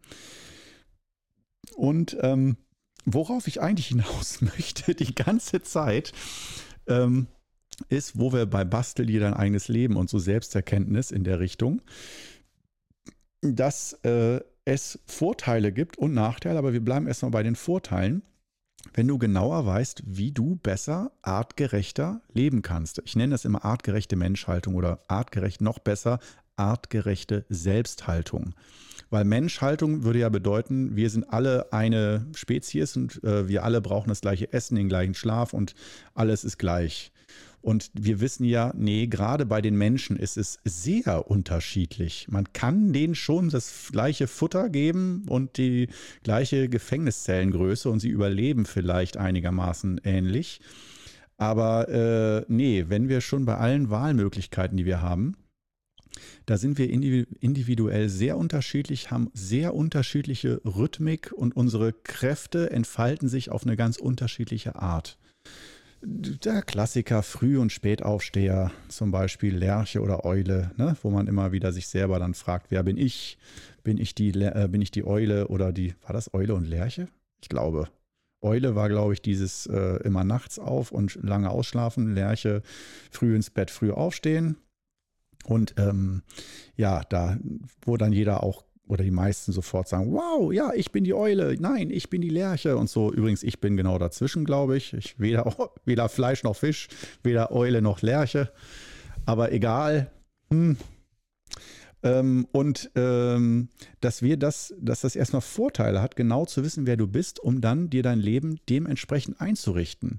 [1.76, 2.56] Und ähm,
[3.04, 6.12] worauf ich eigentlich hinaus möchte die ganze Zeit,
[6.86, 7.26] ähm,
[7.88, 11.82] ist, wo wir bei Bastel dir dein eigenes Leben und so Selbsterkenntnis in der Richtung,
[13.40, 18.22] dass äh, es Vorteile gibt und Nachteile, aber wir bleiben erstmal bei den Vorteilen,
[18.94, 23.00] wenn du genauer weißt, wie du besser, artgerechter leben kannst.
[23.04, 26.18] Ich nenne das immer artgerechte Menschhaltung oder artgerecht noch besser,
[26.56, 28.54] artgerechte Selbsthaltung.
[29.10, 34.08] Weil Menschhaltung würde ja bedeuten, wir sind alle eine Spezies und äh, wir alle brauchen
[34.08, 35.74] das gleiche Essen, den gleichen Schlaf und
[36.14, 37.12] alles ist gleich.
[37.62, 42.26] Und wir wissen ja, nee, gerade bei den Menschen ist es sehr unterschiedlich.
[42.28, 45.88] Man kann denen schon das gleiche Futter geben und die
[46.24, 50.60] gleiche Gefängniszellengröße und sie überleben vielleicht einigermaßen ähnlich.
[51.36, 55.36] Aber äh, nee, wenn wir schon bei allen Wahlmöglichkeiten, die wir haben,
[56.46, 63.50] da sind wir individuell sehr unterschiedlich, haben sehr unterschiedliche Rhythmik und unsere Kräfte entfalten sich
[63.50, 65.18] auf eine ganz unterschiedliche Art.
[66.04, 71.72] Der Klassiker Früh- und Spätaufsteher, zum Beispiel Lerche oder Eule, ne, wo man immer wieder
[71.72, 73.38] sich selber dann fragt, wer bin ich?
[73.84, 77.06] Bin ich die, äh, bin ich die Eule oder die, war das Eule und Lerche?
[77.40, 77.88] Ich glaube.
[78.40, 82.62] Eule war, glaube ich, dieses äh, immer nachts auf und lange ausschlafen, Lerche
[83.12, 84.56] früh ins Bett, früh aufstehen.
[85.44, 86.22] Und ähm,
[86.74, 87.38] ja, da,
[87.82, 91.56] wo dann jeder auch oder die meisten sofort sagen, wow, ja, ich bin die Eule,
[91.58, 93.12] nein, ich bin die Lerche und so.
[93.12, 94.92] Übrigens, ich bin genau dazwischen, glaube ich.
[94.92, 95.54] Ich weder,
[95.84, 96.88] weder Fleisch noch Fisch,
[97.22, 98.52] weder Eule noch Lerche.
[99.24, 100.10] Aber egal.
[100.50, 100.76] Hm.
[102.02, 103.68] Ähm, und ähm,
[104.00, 107.60] dass wir das, dass das erstmal Vorteile hat, genau zu wissen, wer du bist, um
[107.60, 110.18] dann dir dein Leben dementsprechend einzurichten.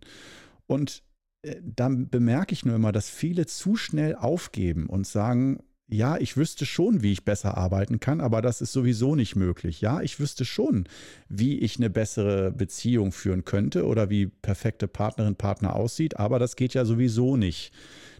[0.66, 1.04] Und
[1.42, 5.60] äh, dann bemerke ich nur immer, dass viele zu schnell aufgeben und sagen,
[5.90, 9.82] ja, ich wüsste schon, wie ich besser arbeiten kann, aber das ist sowieso nicht möglich.
[9.82, 10.88] Ja, ich wüsste schon,
[11.30, 16.56] wie ich eine bessere Beziehung führen könnte oder wie perfekte Partnerin, Partner aussieht, aber das
[16.56, 17.74] geht ja sowieso nicht.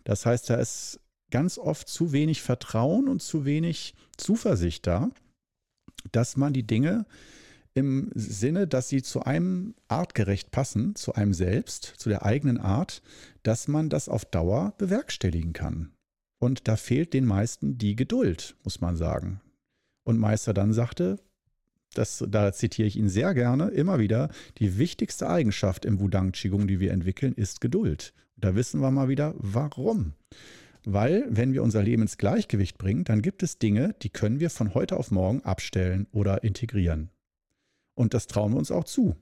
[0.04, 1.00] Das heißt, da ist
[1.32, 5.10] ganz oft zu wenig Vertrauen und zu wenig Zuversicht da,
[6.12, 7.06] dass man die Dinge
[7.74, 13.02] im Sinne, dass sie zu einem artgerecht passen, zu einem selbst, zu der eigenen Art,
[13.42, 15.92] dass man das auf Dauer bewerkstelligen kann.
[16.44, 19.40] Und da fehlt den meisten die Geduld, muss man sagen.
[20.04, 21.16] Und Meister dann sagte,
[21.94, 26.68] das, da zitiere ich ihn sehr gerne, immer wieder, die wichtigste Eigenschaft im Wudang Qigong,
[26.68, 28.14] die wir entwickeln, ist Geduld.
[28.36, 30.16] Da wissen wir mal wieder, warum.
[30.84, 34.50] Weil, wenn wir unser Leben ins Gleichgewicht bringen, dann gibt es Dinge, die können wir
[34.50, 37.10] von heute auf morgen abstellen oder integrieren.
[37.96, 39.16] Und das trauen wir uns auch zu.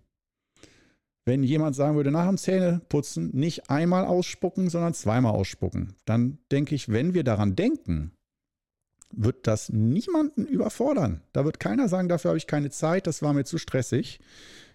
[1.25, 6.73] Wenn jemand sagen würde, nach dem Zähneputzen nicht einmal ausspucken, sondern zweimal ausspucken, dann denke
[6.73, 8.11] ich, wenn wir daran denken,
[9.11, 11.21] wird das niemanden überfordern.
[11.33, 14.19] Da wird keiner sagen, dafür habe ich keine Zeit, das war mir zu stressig.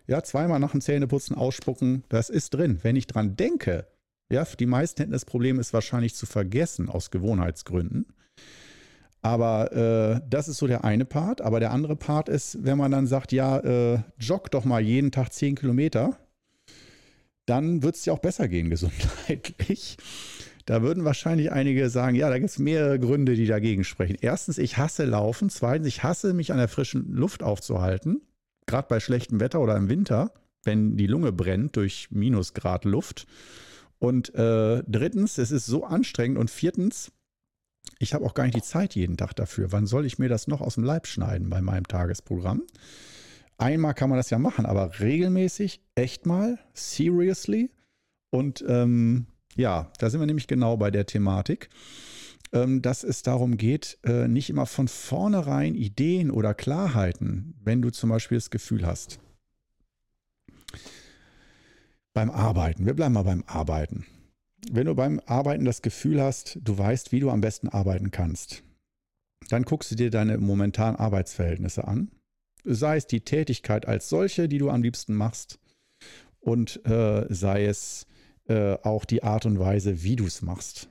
[0.06, 2.78] Ja, zweimal nach dem Zähneputzen ausspucken, das ist drin.
[2.82, 3.86] Wenn ich daran denke,
[4.30, 8.06] ja, die meisten hätten das Problem, es wahrscheinlich zu vergessen aus Gewohnheitsgründen.
[9.22, 11.40] Aber äh, das ist so der eine Part.
[11.40, 15.10] Aber der andere Part ist, wenn man dann sagt, ja, äh, jogg doch mal jeden
[15.10, 16.16] Tag 10 Kilometer,
[17.46, 19.96] dann wird es dir auch besser gehen gesundheitlich.
[20.66, 24.16] Da würden wahrscheinlich einige sagen, ja, da gibt es mehrere Gründe, die dagegen sprechen.
[24.20, 25.48] Erstens, ich hasse Laufen.
[25.48, 28.20] Zweitens, ich hasse mich an der frischen Luft aufzuhalten,
[28.66, 30.32] gerade bei schlechtem Wetter oder im Winter,
[30.64, 33.28] wenn die Lunge brennt durch Minusgrad Luft.
[34.00, 36.36] Und äh, drittens, es ist so anstrengend.
[36.36, 37.12] Und viertens,
[38.00, 39.70] ich habe auch gar nicht die Zeit jeden Tag dafür.
[39.70, 42.62] Wann soll ich mir das noch aus dem Leib schneiden bei meinem Tagesprogramm?
[43.58, 47.70] Einmal kann man das ja machen, aber regelmäßig, echt mal, seriously.
[48.30, 49.26] Und ähm,
[49.56, 51.70] ja, da sind wir nämlich genau bei der Thematik,
[52.52, 57.90] ähm, dass es darum geht, äh, nicht immer von vornherein Ideen oder Klarheiten, wenn du
[57.90, 59.18] zum Beispiel das Gefühl hast,
[62.12, 62.84] beim Arbeiten.
[62.84, 64.06] Wir bleiben mal beim Arbeiten.
[64.70, 68.62] Wenn du beim Arbeiten das Gefühl hast, du weißt, wie du am besten arbeiten kannst,
[69.48, 72.10] dann guckst du dir deine momentanen Arbeitsverhältnisse an.
[72.66, 75.58] Sei es die Tätigkeit als solche, die du am liebsten machst,
[76.46, 78.06] und äh, sei es
[78.46, 80.88] äh, auch die Art und Weise, wie du es machst.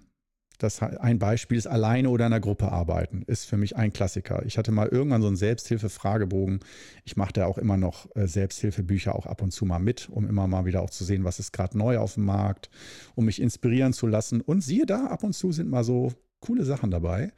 [0.57, 4.45] Das ein Beispiel ist alleine oder in einer Gruppe arbeiten, ist für mich ein Klassiker.
[4.45, 6.59] Ich hatte mal irgendwann so einen Selbsthilfe-Fragebogen.
[7.03, 10.28] Ich mache da auch immer noch äh, Selbsthilfebücher auch ab und zu mal mit, um
[10.28, 12.69] immer mal wieder auch zu sehen, was ist gerade neu auf dem Markt,
[13.15, 14.41] um mich inspirieren zu lassen.
[14.41, 17.32] Und siehe da, ab und zu sind mal so coole Sachen dabei.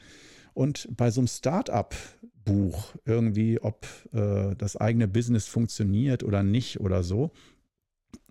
[0.53, 1.27] Und bei so einem
[2.47, 7.31] Start-up-Buch irgendwie, ob äh, das eigene Business funktioniert oder nicht oder so,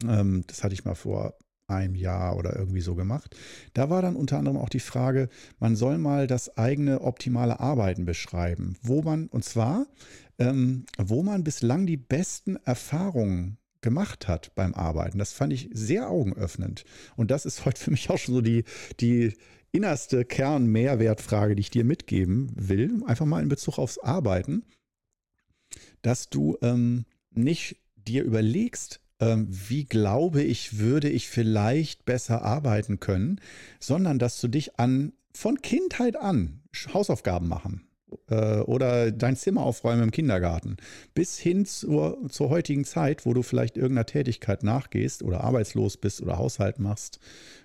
[0.05, 1.35] ähm, das hatte ich mal vor
[1.69, 3.35] einem Jahr oder irgendwie so gemacht.
[3.75, 8.05] Da war dann unter anderem auch die Frage, man soll mal das eigene optimale Arbeiten
[8.05, 9.87] beschreiben, wo man, und zwar,
[10.39, 15.19] ähm, wo man bislang die besten Erfahrungen gemacht hat beim Arbeiten.
[15.19, 16.85] Das fand ich sehr augenöffnend.
[17.15, 18.65] Und das ist heute für mich auch schon so die,
[18.99, 19.33] die
[19.71, 24.65] innerste Kern-Mehrwertfrage, die ich dir mitgeben will, einfach mal in Bezug aufs Arbeiten,
[26.03, 32.99] dass du ähm, nicht dir überlegst, ähm, wie glaube ich, würde ich vielleicht besser arbeiten
[32.99, 33.41] können,
[33.79, 36.63] sondern dass du dich an von Kindheit an
[36.93, 37.87] Hausaufgaben machen
[38.29, 40.77] äh, oder dein Zimmer aufräumen im Kindergarten,
[41.15, 46.23] bis hin zur, zur heutigen Zeit, wo du vielleicht irgendeiner Tätigkeit nachgehst oder arbeitslos bist
[46.23, 47.19] oder Haushalt machst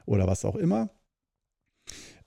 [0.06, 0.90] oder was auch immer,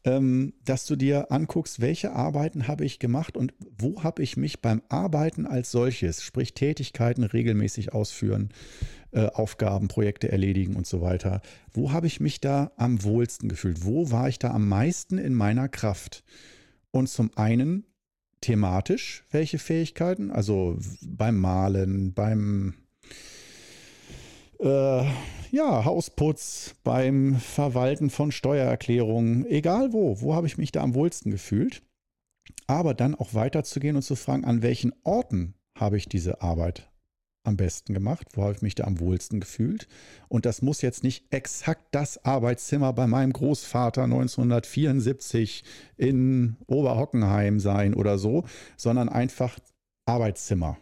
[0.04, 4.60] ähm, dass du dir anguckst, welche Arbeiten habe ich gemacht und wo habe ich mich
[4.60, 8.50] beim Arbeiten als solches, sprich Tätigkeiten regelmäßig ausführen,
[9.12, 11.40] äh, Aufgaben, Projekte erledigen und so weiter.
[11.72, 13.84] Wo habe ich mich da am wohlsten gefühlt?
[13.84, 16.22] Wo war ich da am meisten in meiner Kraft?
[16.90, 17.86] Und zum einen
[18.44, 20.30] thematisch, welche Fähigkeiten?
[20.30, 22.74] Also beim Malen, beim
[24.60, 25.04] äh,
[25.50, 31.30] ja, Hausputz, beim Verwalten von Steuererklärungen, egal wo, wo habe ich mich da am wohlsten
[31.30, 31.82] gefühlt?
[32.66, 36.90] Aber dann auch weiterzugehen und zu fragen, an welchen Orten habe ich diese Arbeit
[37.44, 38.28] am besten gemacht?
[38.32, 39.86] Wo habe ich mich da am wohlsten gefühlt?
[40.28, 45.62] Und das muss jetzt nicht exakt das Arbeitszimmer bei meinem Großvater 1974
[45.96, 48.44] in Oberhockenheim sein oder so,
[48.76, 49.58] sondern einfach
[50.06, 50.78] Arbeitszimmer.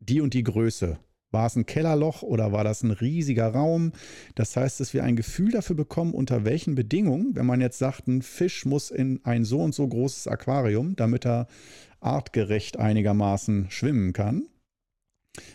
[0.00, 0.98] Die und die Größe.
[1.30, 3.92] War es ein Kellerloch oder war das ein riesiger Raum?
[4.34, 8.06] Das heißt, dass wir ein Gefühl dafür bekommen, unter welchen Bedingungen, wenn man jetzt sagt,
[8.06, 11.46] ein Fisch muss in ein so und so großes Aquarium, damit er
[12.00, 14.46] artgerecht einigermaßen schwimmen kann,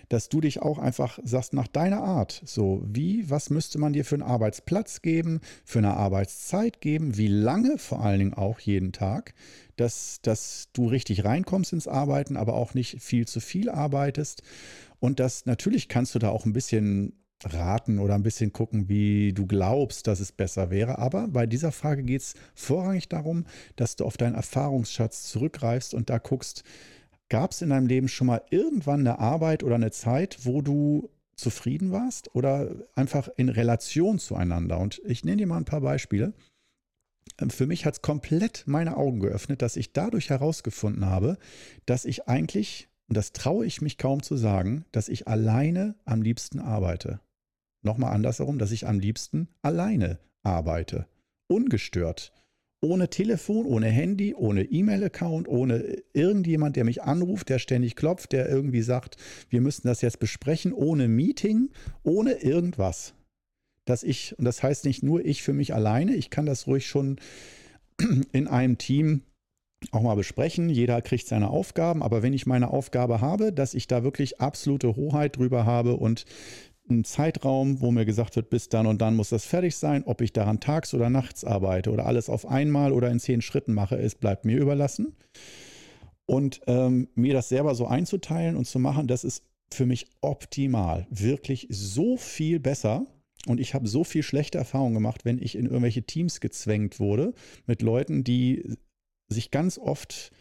[0.09, 4.05] dass du dich auch einfach sagst nach deiner Art, so wie, was müsste man dir
[4.05, 8.91] für einen Arbeitsplatz geben, für eine Arbeitszeit geben, wie lange vor allen Dingen auch jeden
[8.91, 9.33] Tag,
[9.75, 14.41] dass, dass du richtig reinkommst ins Arbeiten, aber auch nicht viel zu viel arbeitest.
[14.99, 17.13] Und das natürlich kannst du da auch ein bisschen
[17.43, 20.97] raten oder ein bisschen gucken, wie du glaubst, dass es besser wäre.
[20.97, 26.09] Aber bei dieser Frage geht es vorrangig darum, dass du auf deinen Erfahrungsschatz zurückgreifst und
[26.09, 26.63] da guckst,
[27.29, 31.09] Gab es in deinem Leben schon mal irgendwann eine Arbeit oder eine Zeit, wo du
[31.35, 34.79] zufrieden warst oder einfach in Relation zueinander?
[34.79, 36.33] Und ich nenne dir mal ein paar Beispiele.
[37.39, 41.37] Ähm, für mich hat es komplett meine Augen geöffnet, dass ich dadurch herausgefunden habe,
[41.85, 46.21] dass ich eigentlich, und das traue ich mich kaum zu sagen, dass ich alleine am
[46.21, 47.19] liebsten arbeite.
[47.83, 51.07] Nochmal andersherum, dass ich am liebsten alleine arbeite.
[51.47, 52.33] Ungestört
[52.81, 58.47] ohne Telefon, ohne Handy, ohne E-Mail-Account, ohne irgendjemand, der mich anruft, der ständig klopft, der
[58.47, 59.17] irgendwie sagt,
[59.49, 61.69] wir müssen das jetzt besprechen, ohne Meeting,
[62.03, 63.13] ohne irgendwas.
[63.85, 66.87] Dass ich, und das heißt nicht nur ich für mich alleine, ich kann das ruhig
[66.87, 67.19] schon
[68.31, 69.21] in einem Team
[69.91, 70.69] auch mal besprechen.
[70.69, 74.95] Jeder kriegt seine Aufgaben, aber wenn ich meine Aufgabe habe, dass ich da wirklich absolute
[74.95, 76.25] Hoheit drüber habe und
[76.89, 80.03] einen Zeitraum, wo mir gesagt wird, bis dann und dann muss das fertig sein.
[80.05, 83.73] Ob ich daran tags oder nachts arbeite oder alles auf einmal oder in zehn Schritten
[83.73, 85.15] mache, ist, bleibt mir überlassen.
[86.25, 91.07] Und ähm, mir das selber so einzuteilen und zu machen, das ist für mich optimal.
[91.09, 93.05] Wirklich so viel besser.
[93.47, 97.33] Und ich habe so viel schlechte Erfahrungen gemacht, wenn ich in irgendwelche Teams gezwängt wurde
[97.65, 98.77] mit Leuten, die
[99.29, 100.31] sich ganz oft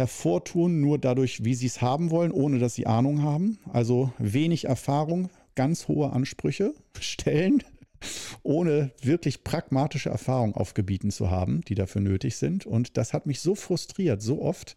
[0.00, 3.58] hervortun, nur dadurch, wie sie es haben wollen, ohne dass sie Ahnung haben.
[3.72, 7.62] Also wenig Erfahrung, ganz hohe Ansprüche stellen,
[8.42, 12.66] ohne wirklich pragmatische Erfahrung auf Gebieten zu haben, die dafür nötig sind.
[12.66, 14.76] Und das hat mich so frustriert, so oft,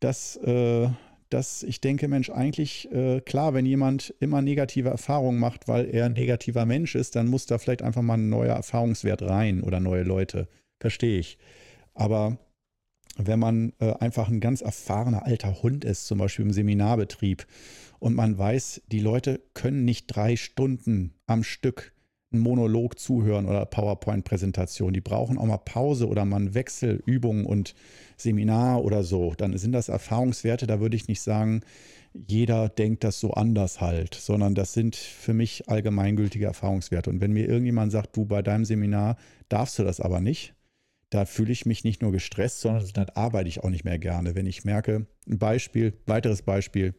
[0.00, 0.88] dass, äh,
[1.30, 6.06] dass ich denke, Mensch, eigentlich äh, klar, wenn jemand immer negative Erfahrungen macht, weil er
[6.06, 9.78] ein negativer Mensch ist, dann muss da vielleicht einfach mal ein neuer Erfahrungswert rein oder
[9.78, 10.48] neue Leute.
[10.80, 11.38] Verstehe ich.
[11.94, 12.38] Aber
[13.16, 17.46] wenn man äh, einfach ein ganz erfahrener alter Hund ist, zum Beispiel im Seminarbetrieb,
[17.98, 21.92] und man weiß, die Leute können nicht drei Stunden am Stück
[22.32, 24.92] einen Monolog zuhören oder PowerPoint-Präsentation.
[24.92, 27.74] Die brauchen auch mal Pause oder mal einen Wechsel, Übungen und
[28.16, 29.34] Seminar oder so.
[29.36, 31.60] Dann sind das Erfahrungswerte, da würde ich nicht sagen,
[32.14, 37.08] jeder denkt das so anders halt, sondern das sind für mich allgemeingültige Erfahrungswerte.
[37.08, 39.16] Und wenn mir irgendjemand sagt, du bei deinem Seminar
[39.48, 40.54] darfst du das aber nicht,
[41.12, 44.34] da fühle ich mich nicht nur gestresst, sondern dann arbeite ich auch nicht mehr gerne.
[44.34, 46.94] Wenn ich merke, ein Beispiel, weiteres Beispiel,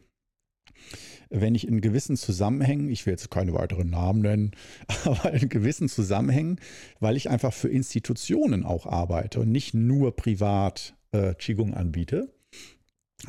[1.30, 4.52] wenn ich in gewissen Zusammenhängen, ich will jetzt keine weiteren Namen nennen,
[5.04, 6.60] aber in gewissen Zusammenhängen,
[7.00, 12.32] weil ich einfach für Institutionen auch arbeite und nicht nur privat äh, Qigong anbiete,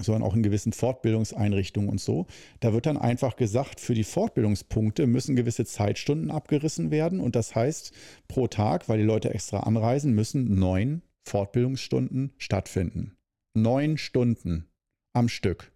[0.02, 2.28] sondern auch in gewissen Fortbildungseinrichtungen und so.
[2.60, 7.20] Da wird dann einfach gesagt, für die Fortbildungspunkte müssen gewisse Zeitstunden abgerissen werden.
[7.20, 7.92] Und das heißt,
[8.28, 13.16] pro Tag, weil die Leute extra anreisen, müssen neun Fortbildungsstunden stattfinden.
[13.56, 14.68] Neun Stunden
[15.14, 15.72] am Stück.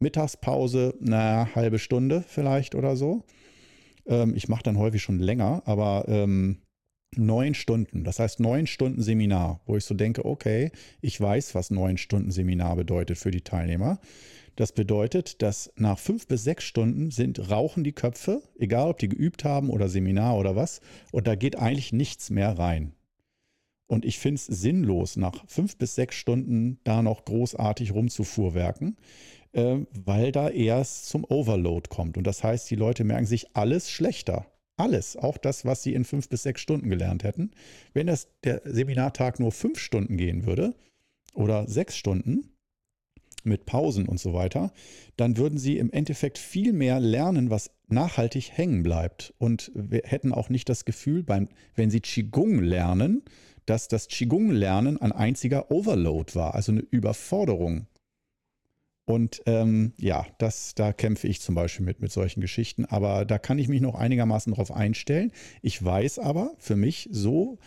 [0.00, 3.24] Mittagspause, eine halbe Stunde vielleicht oder so.
[4.06, 6.58] Ähm, ich mache dann häufig schon länger, aber ähm,
[7.14, 11.70] neun Stunden, das heißt neun Stunden Seminar, wo ich so denke, okay, ich weiß, was
[11.70, 14.00] neun Stunden Seminar bedeutet für die Teilnehmer.
[14.56, 19.08] Das bedeutet, dass nach fünf bis sechs Stunden sind rauchen die Köpfe, egal ob die
[19.08, 20.80] geübt haben oder Seminar oder was,
[21.12, 22.92] und da geht eigentlich nichts mehr rein.
[23.86, 28.96] Und ich finde es sinnlos, nach fünf bis sechs Stunden da noch großartig rumzufuhrwerken,
[29.52, 32.16] äh, weil da erst zum Overload kommt.
[32.16, 34.46] Und das heißt, die Leute merken sich alles schlechter.
[34.76, 37.50] Alles, auch das, was sie in fünf bis sechs Stunden gelernt hätten.
[37.94, 40.74] Wenn das, der Seminartag nur fünf Stunden gehen würde
[41.34, 42.56] oder sechs Stunden,
[43.46, 44.72] mit Pausen und so weiter,
[45.16, 49.32] dann würden sie im Endeffekt viel mehr lernen, was nachhaltig hängen bleibt.
[49.38, 53.22] Und wir hätten auch nicht das Gefühl, beim, wenn sie Qigong lernen,
[53.64, 57.86] dass das Qigong-Lernen ein einziger Overload war, also eine Überforderung.
[59.06, 62.84] Und ähm, ja, das, da kämpfe ich zum Beispiel mit, mit solchen Geschichten.
[62.84, 65.30] Aber da kann ich mich noch einigermaßen drauf einstellen.
[65.62, 67.58] Ich weiß aber für mich so,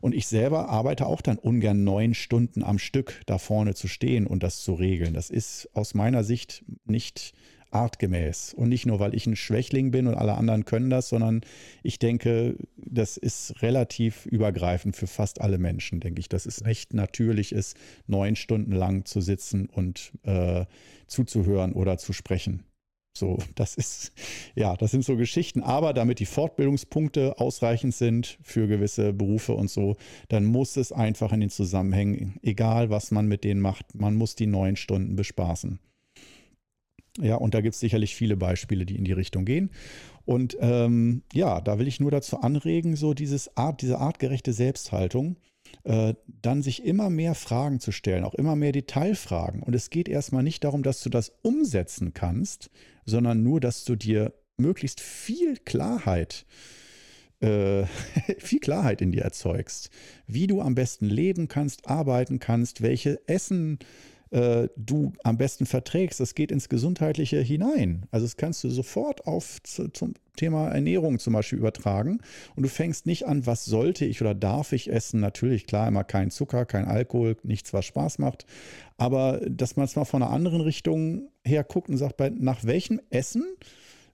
[0.00, 4.26] und ich selber arbeite auch dann ungern neun Stunden am Stück da vorne zu stehen
[4.26, 5.14] und das zu regeln.
[5.14, 7.34] Das ist aus meiner Sicht nicht
[7.74, 8.54] artgemäß.
[8.54, 11.42] Und nicht nur, weil ich ein Schwächling bin und alle anderen können das, sondern
[11.82, 16.94] ich denke, das ist relativ übergreifend für fast alle Menschen, denke ich, dass es echt
[16.94, 20.64] natürlich ist, neun Stunden lang zu sitzen und äh,
[21.06, 22.64] zuzuhören oder zu sprechen.
[23.16, 24.12] So, das ist,
[24.56, 25.62] ja, das sind so Geschichten.
[25.62, 29.96] Aber damit die Fortbildungspunkte ausreichend sind für gewisse Berufe und so,
[30.28, 34.34] dann muss es einfach in den Zusammenhängen, egal was man mit denen macht, man muss
[34.34, 35.78] die neun Stunden bespaßen.
[37.20, 39.70] Ja, und da gibt es sicherlich viele Beispiele, die in die Richtung gehen.
[40.24, 45.36] Und ähm, ja, da will ich nur dazu anregen, so dieses Art, diese artgerechte Selbsthaltung,
[45.84, 49.62] äh, dann sich immer mehr Fragen zu stellen, auch immer mehr Detailfragen.
[49.62, 52.70] Und es geht erstmal nicht darum, dass du das umsetzen kannst,
[53.04, 56.46] sondern nur, dass du dir möglichst viel Klarheit
[57.40, 57.84] äh,
[58.38, 59.90] viel Klarheit in dir erzeugst,
[60.26, 63.78] wie du am besten leben kannst, arbeiten kannst, welche Essen
[64.34, 66.18] äh, du am besten verträgst.
[66.18, 68.06] Das geht ins Gesundheitliche hinein.
[68.10, 72.18] Also das kannst du sofort auf zu, zum Thema Ernährung zum Beispiel übertragen.
[72.56, 75.20] Und du fängst nicht an, was sollte ich oder darf ich essen.
[75.20, 78.44] Natürlich, klar, immer kein Zucker, kein Alkohol, nichts, was Spaß macht.
[78.96, 82.64] Aber dass man es mal von einer anderen Richtung her guckt und sagt, bei, nach
[82.64, 83.44] welchem Essen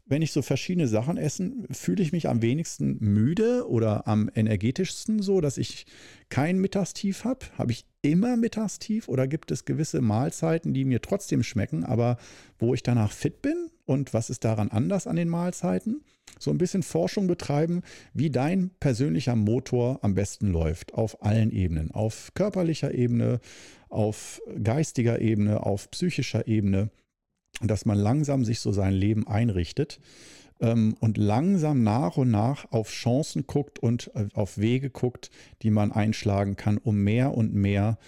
[0.07, 5.23] wenn ich so verschiedene Sachen esse, fühle ich mich am wenigsten müde oder am energetischsten
[5.23, 5.87] so, dass ich
[6.29, 7.47] kein Mittagstief habe.
[7.57, 12.17] Habe ich immer Mittagstief oder gibt es gewisse Mahlzeiten, die mir trotzdem schmecken, aber
[12.59, 13.71] wo ich danach fit bin?
[13.87, 16.03] Und was ist daran anders an den Mahlzeiten?
[16.39, 17.83] So ein bisschen Forschung betreiben,
[18.15, 23.41] wie dein persönlicher Motor am besten läuft, auf allen Ebenen, auf körperlicher Ebene,
[23.89, 26.91] auf geistiger Ebene, auf psychischer Ebene
[27.61, 30.01] dass man langsam sich so sein Leben einrichtet
[30.61, 35.31] ähm, und langsam nach und nach auf Chancen guckt und äh, auf Wege guckt,
[35.63, 37.99] die man einschlagen kann, um mehr und mehr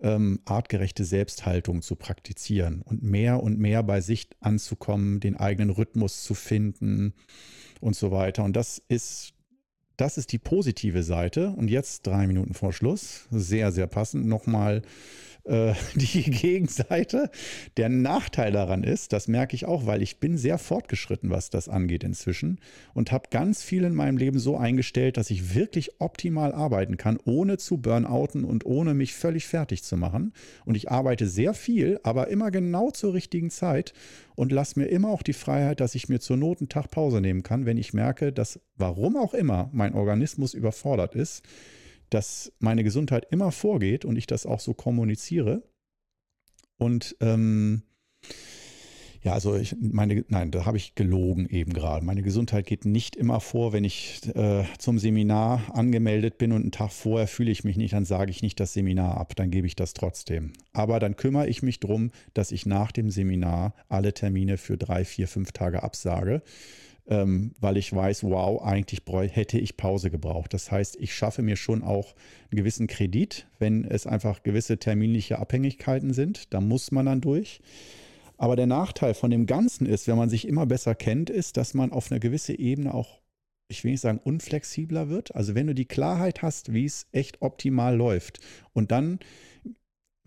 [0.00, 6.22] ähm, artgerechte Selbsthaltung zu praktizieren und mehr und mehr bei sich anzukommen, den eigenen Rhythmus
[6.22, 7.14] zu finden
[7.80, 8.44] und so weiter.
[8.44, 9.34] Und das ist
[9.98, 11.50] das ist die positive Seite.
[11.50, 14.82] Und jetzt drei Minuten vor Schluss, sehr, sehr passend, nochmal
[15.44, 17.30] äh, die Gegenseite.
[17.76, 21.68] Der Nachteil daran ist, das merke ich auch, weil ich bin sehr fortgeschritten, was das
[21.68, 22.60] angeht inzwischen
[22.94, 27.18] und habe ganz viel in meinem Leben so eingestellt, dass ich wirklich optimal arbeiten kann,
[27.24, 30.32] ohne zu burnouten und ohne mich völlig fertig zu machen.
[30.64, 33.92] Und ich arbeite sehr viel, aber immer genau zur richtigen Zeit
[34.36, 37.20] und lasse mir immer auch die Freiheit, dass ich mir zur Not einen Tag Pause
[37.20, 41.42] nehmen kann, wenn ich merke, dass warum auch immer mein Organismus überfordert ist
[42.10, 45.62] dass meine Gesundheit immer vorgeht und ich das auch so kommuniziere.
[46.78, 47.82] Und ähm,
[49.22, 52.04] ja, also ich meine, nein, da habe ich gelogen eben gerade.
[52.04, 56.72] Meine Gesundheit geht nicht immer vor, wenn ich äh, zum Seminar angemeldet bin und einen
[56.72, 59.66] Tag vorher fühle ich mich nicht, dann sage ich nicht das Seminar ab, dann gebe
[59.66, 60.52] ich das trotzdem.
[60.72, 65.04] Aber dann kümmere ich mich darum, dass ich nach dem Seminar alle Termine für drei,
[65.04, 66.42] vier, fünf Tage absage
[67.08, 69.02] ähm, weil ich weiß, wow, eigentlich
[69.34, 70.52] hätte ich Pause gebraucht.
[70.52, 72.14] Das heißt, ich schaffe mir schon auch
[72.50, 76.52] einen gewissen Kredit, wenn es einfach gewisse terminliche Abhängigkeiten sind.
[76.52, 77.60] Da muss man dann durch.
[78.36, 81.74] Aber der Nachteil von dem Ganzen ist, wenn man sich immer besser kennt, ist, dass
[81.74, 83.20] man auf eine gewisse Ebene auch,
[83.68, 85.34] ich will nicht sagen, unflexibler wird.
[85.34, 88.38] Also wenn du die Klarheit hast, wie es echt optimal läuft
[88.74, 89.18] und dann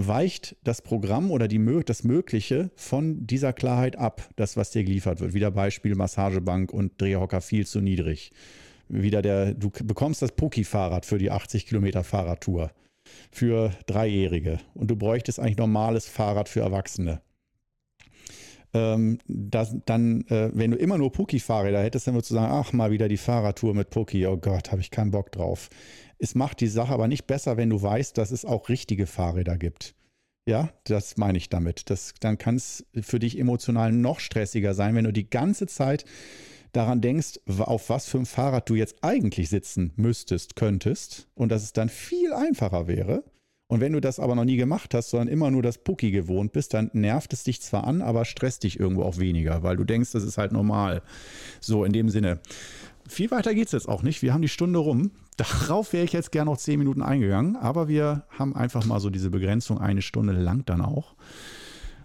[0.07, 5.19] weicht das Programm oder die, das Mögliche von dieser Klarheit ab, das, was dir geliefert
[5.19, 5.33] wird.
[5.33, 8.31] Wieder Beispiel Massagebank und Drehhocker viel zu niedrig.
[8.87, 12.71] Wieder der, du bekommst das Puki-Fahrrad für die 80 Kilometer Fahrradtour
[13.31, 17.21] für Dreijährige und du bräuchtest eigentlich normales Fahrrad für Erwachsene.
[18.73, 22.71] Ähm, das, dann, äh, wenn du immer nur Puki-Fahrräder hättest, dann würdest du sagen, ach,
[22.73, 25.69] mal wieder die Fahrradtour mit Puki, oh Gott, habe ich keinen Bock drauf.
[26.23, 29.57] Es macht die Sache aber nicht besser, wenn du weißt, dass es auch richtige Fahrräder
[29.57, 29.95] gibt.
[30.47, 31.89] Ja, das meine ich damit.
[31.89, 36.05] Das, dann kann es für dich emotional noch stressiger sein, wenn du die ganze Zeit
[36.73, 41.63] daran denkst, auf was für ein Fahrrad du jetzt eigentlich sitzen müsstest, könntest und dass
[41.63, 43.23] es dann viel einfacher wäre.
[43.67, 46.51] Und wenn du das aber noch nie gemacht hast, sondern immer nur das Pucki gewohnt
[46.51, 49.85] bist, dann nervt es dich zwar an, aber stresst dich irgendwo auch weniger, weil du
[49.85, 51.01] denkst, das ist halt normal.
[51.61, 52.41] So, in dem Sinne.
[53.07, 54.21] Viel weiter geht es jetzt auch nicht.
[54.21, 55.11] Wir haben die Stunde rum.
[55.41, 59.09] Darauf wäre ich jetzt gerne noch zehn Minuten eingegangen, aber wir haben einfach mal so
[59.09, 61.15] diese Begrenzung eine Stunde lang dann auch.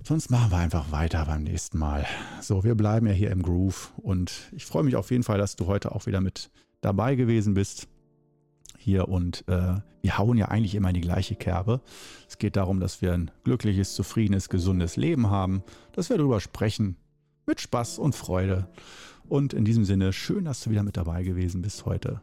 [0.02, 2.06] Sonst machen wir einfach weiter beim nächsten Mal.
[2.40, 5.54] So, wir bleiben ja hier im Groove und ich freue mich auf jeden Fall, dass
[5.54, 7.88] du heute auch wieder mit dabei gewesen bist.
[8.78, 11.82] Hier und äh, wir hauen ja eigentlich immer in die gleiche Kerbe.
[12.26, 15.62] Es geht darum, dass wir ein glückliches, zufriedenes, gesundes Leben haben,
[15.92, 16.96] dass wir darüber sprechen,
[17.44, 18.66] mit Spaß und Freude.
[19.28, 22.22] Und in diesem Sinne, schön, dass du wieder mit dabei gewesen bist heute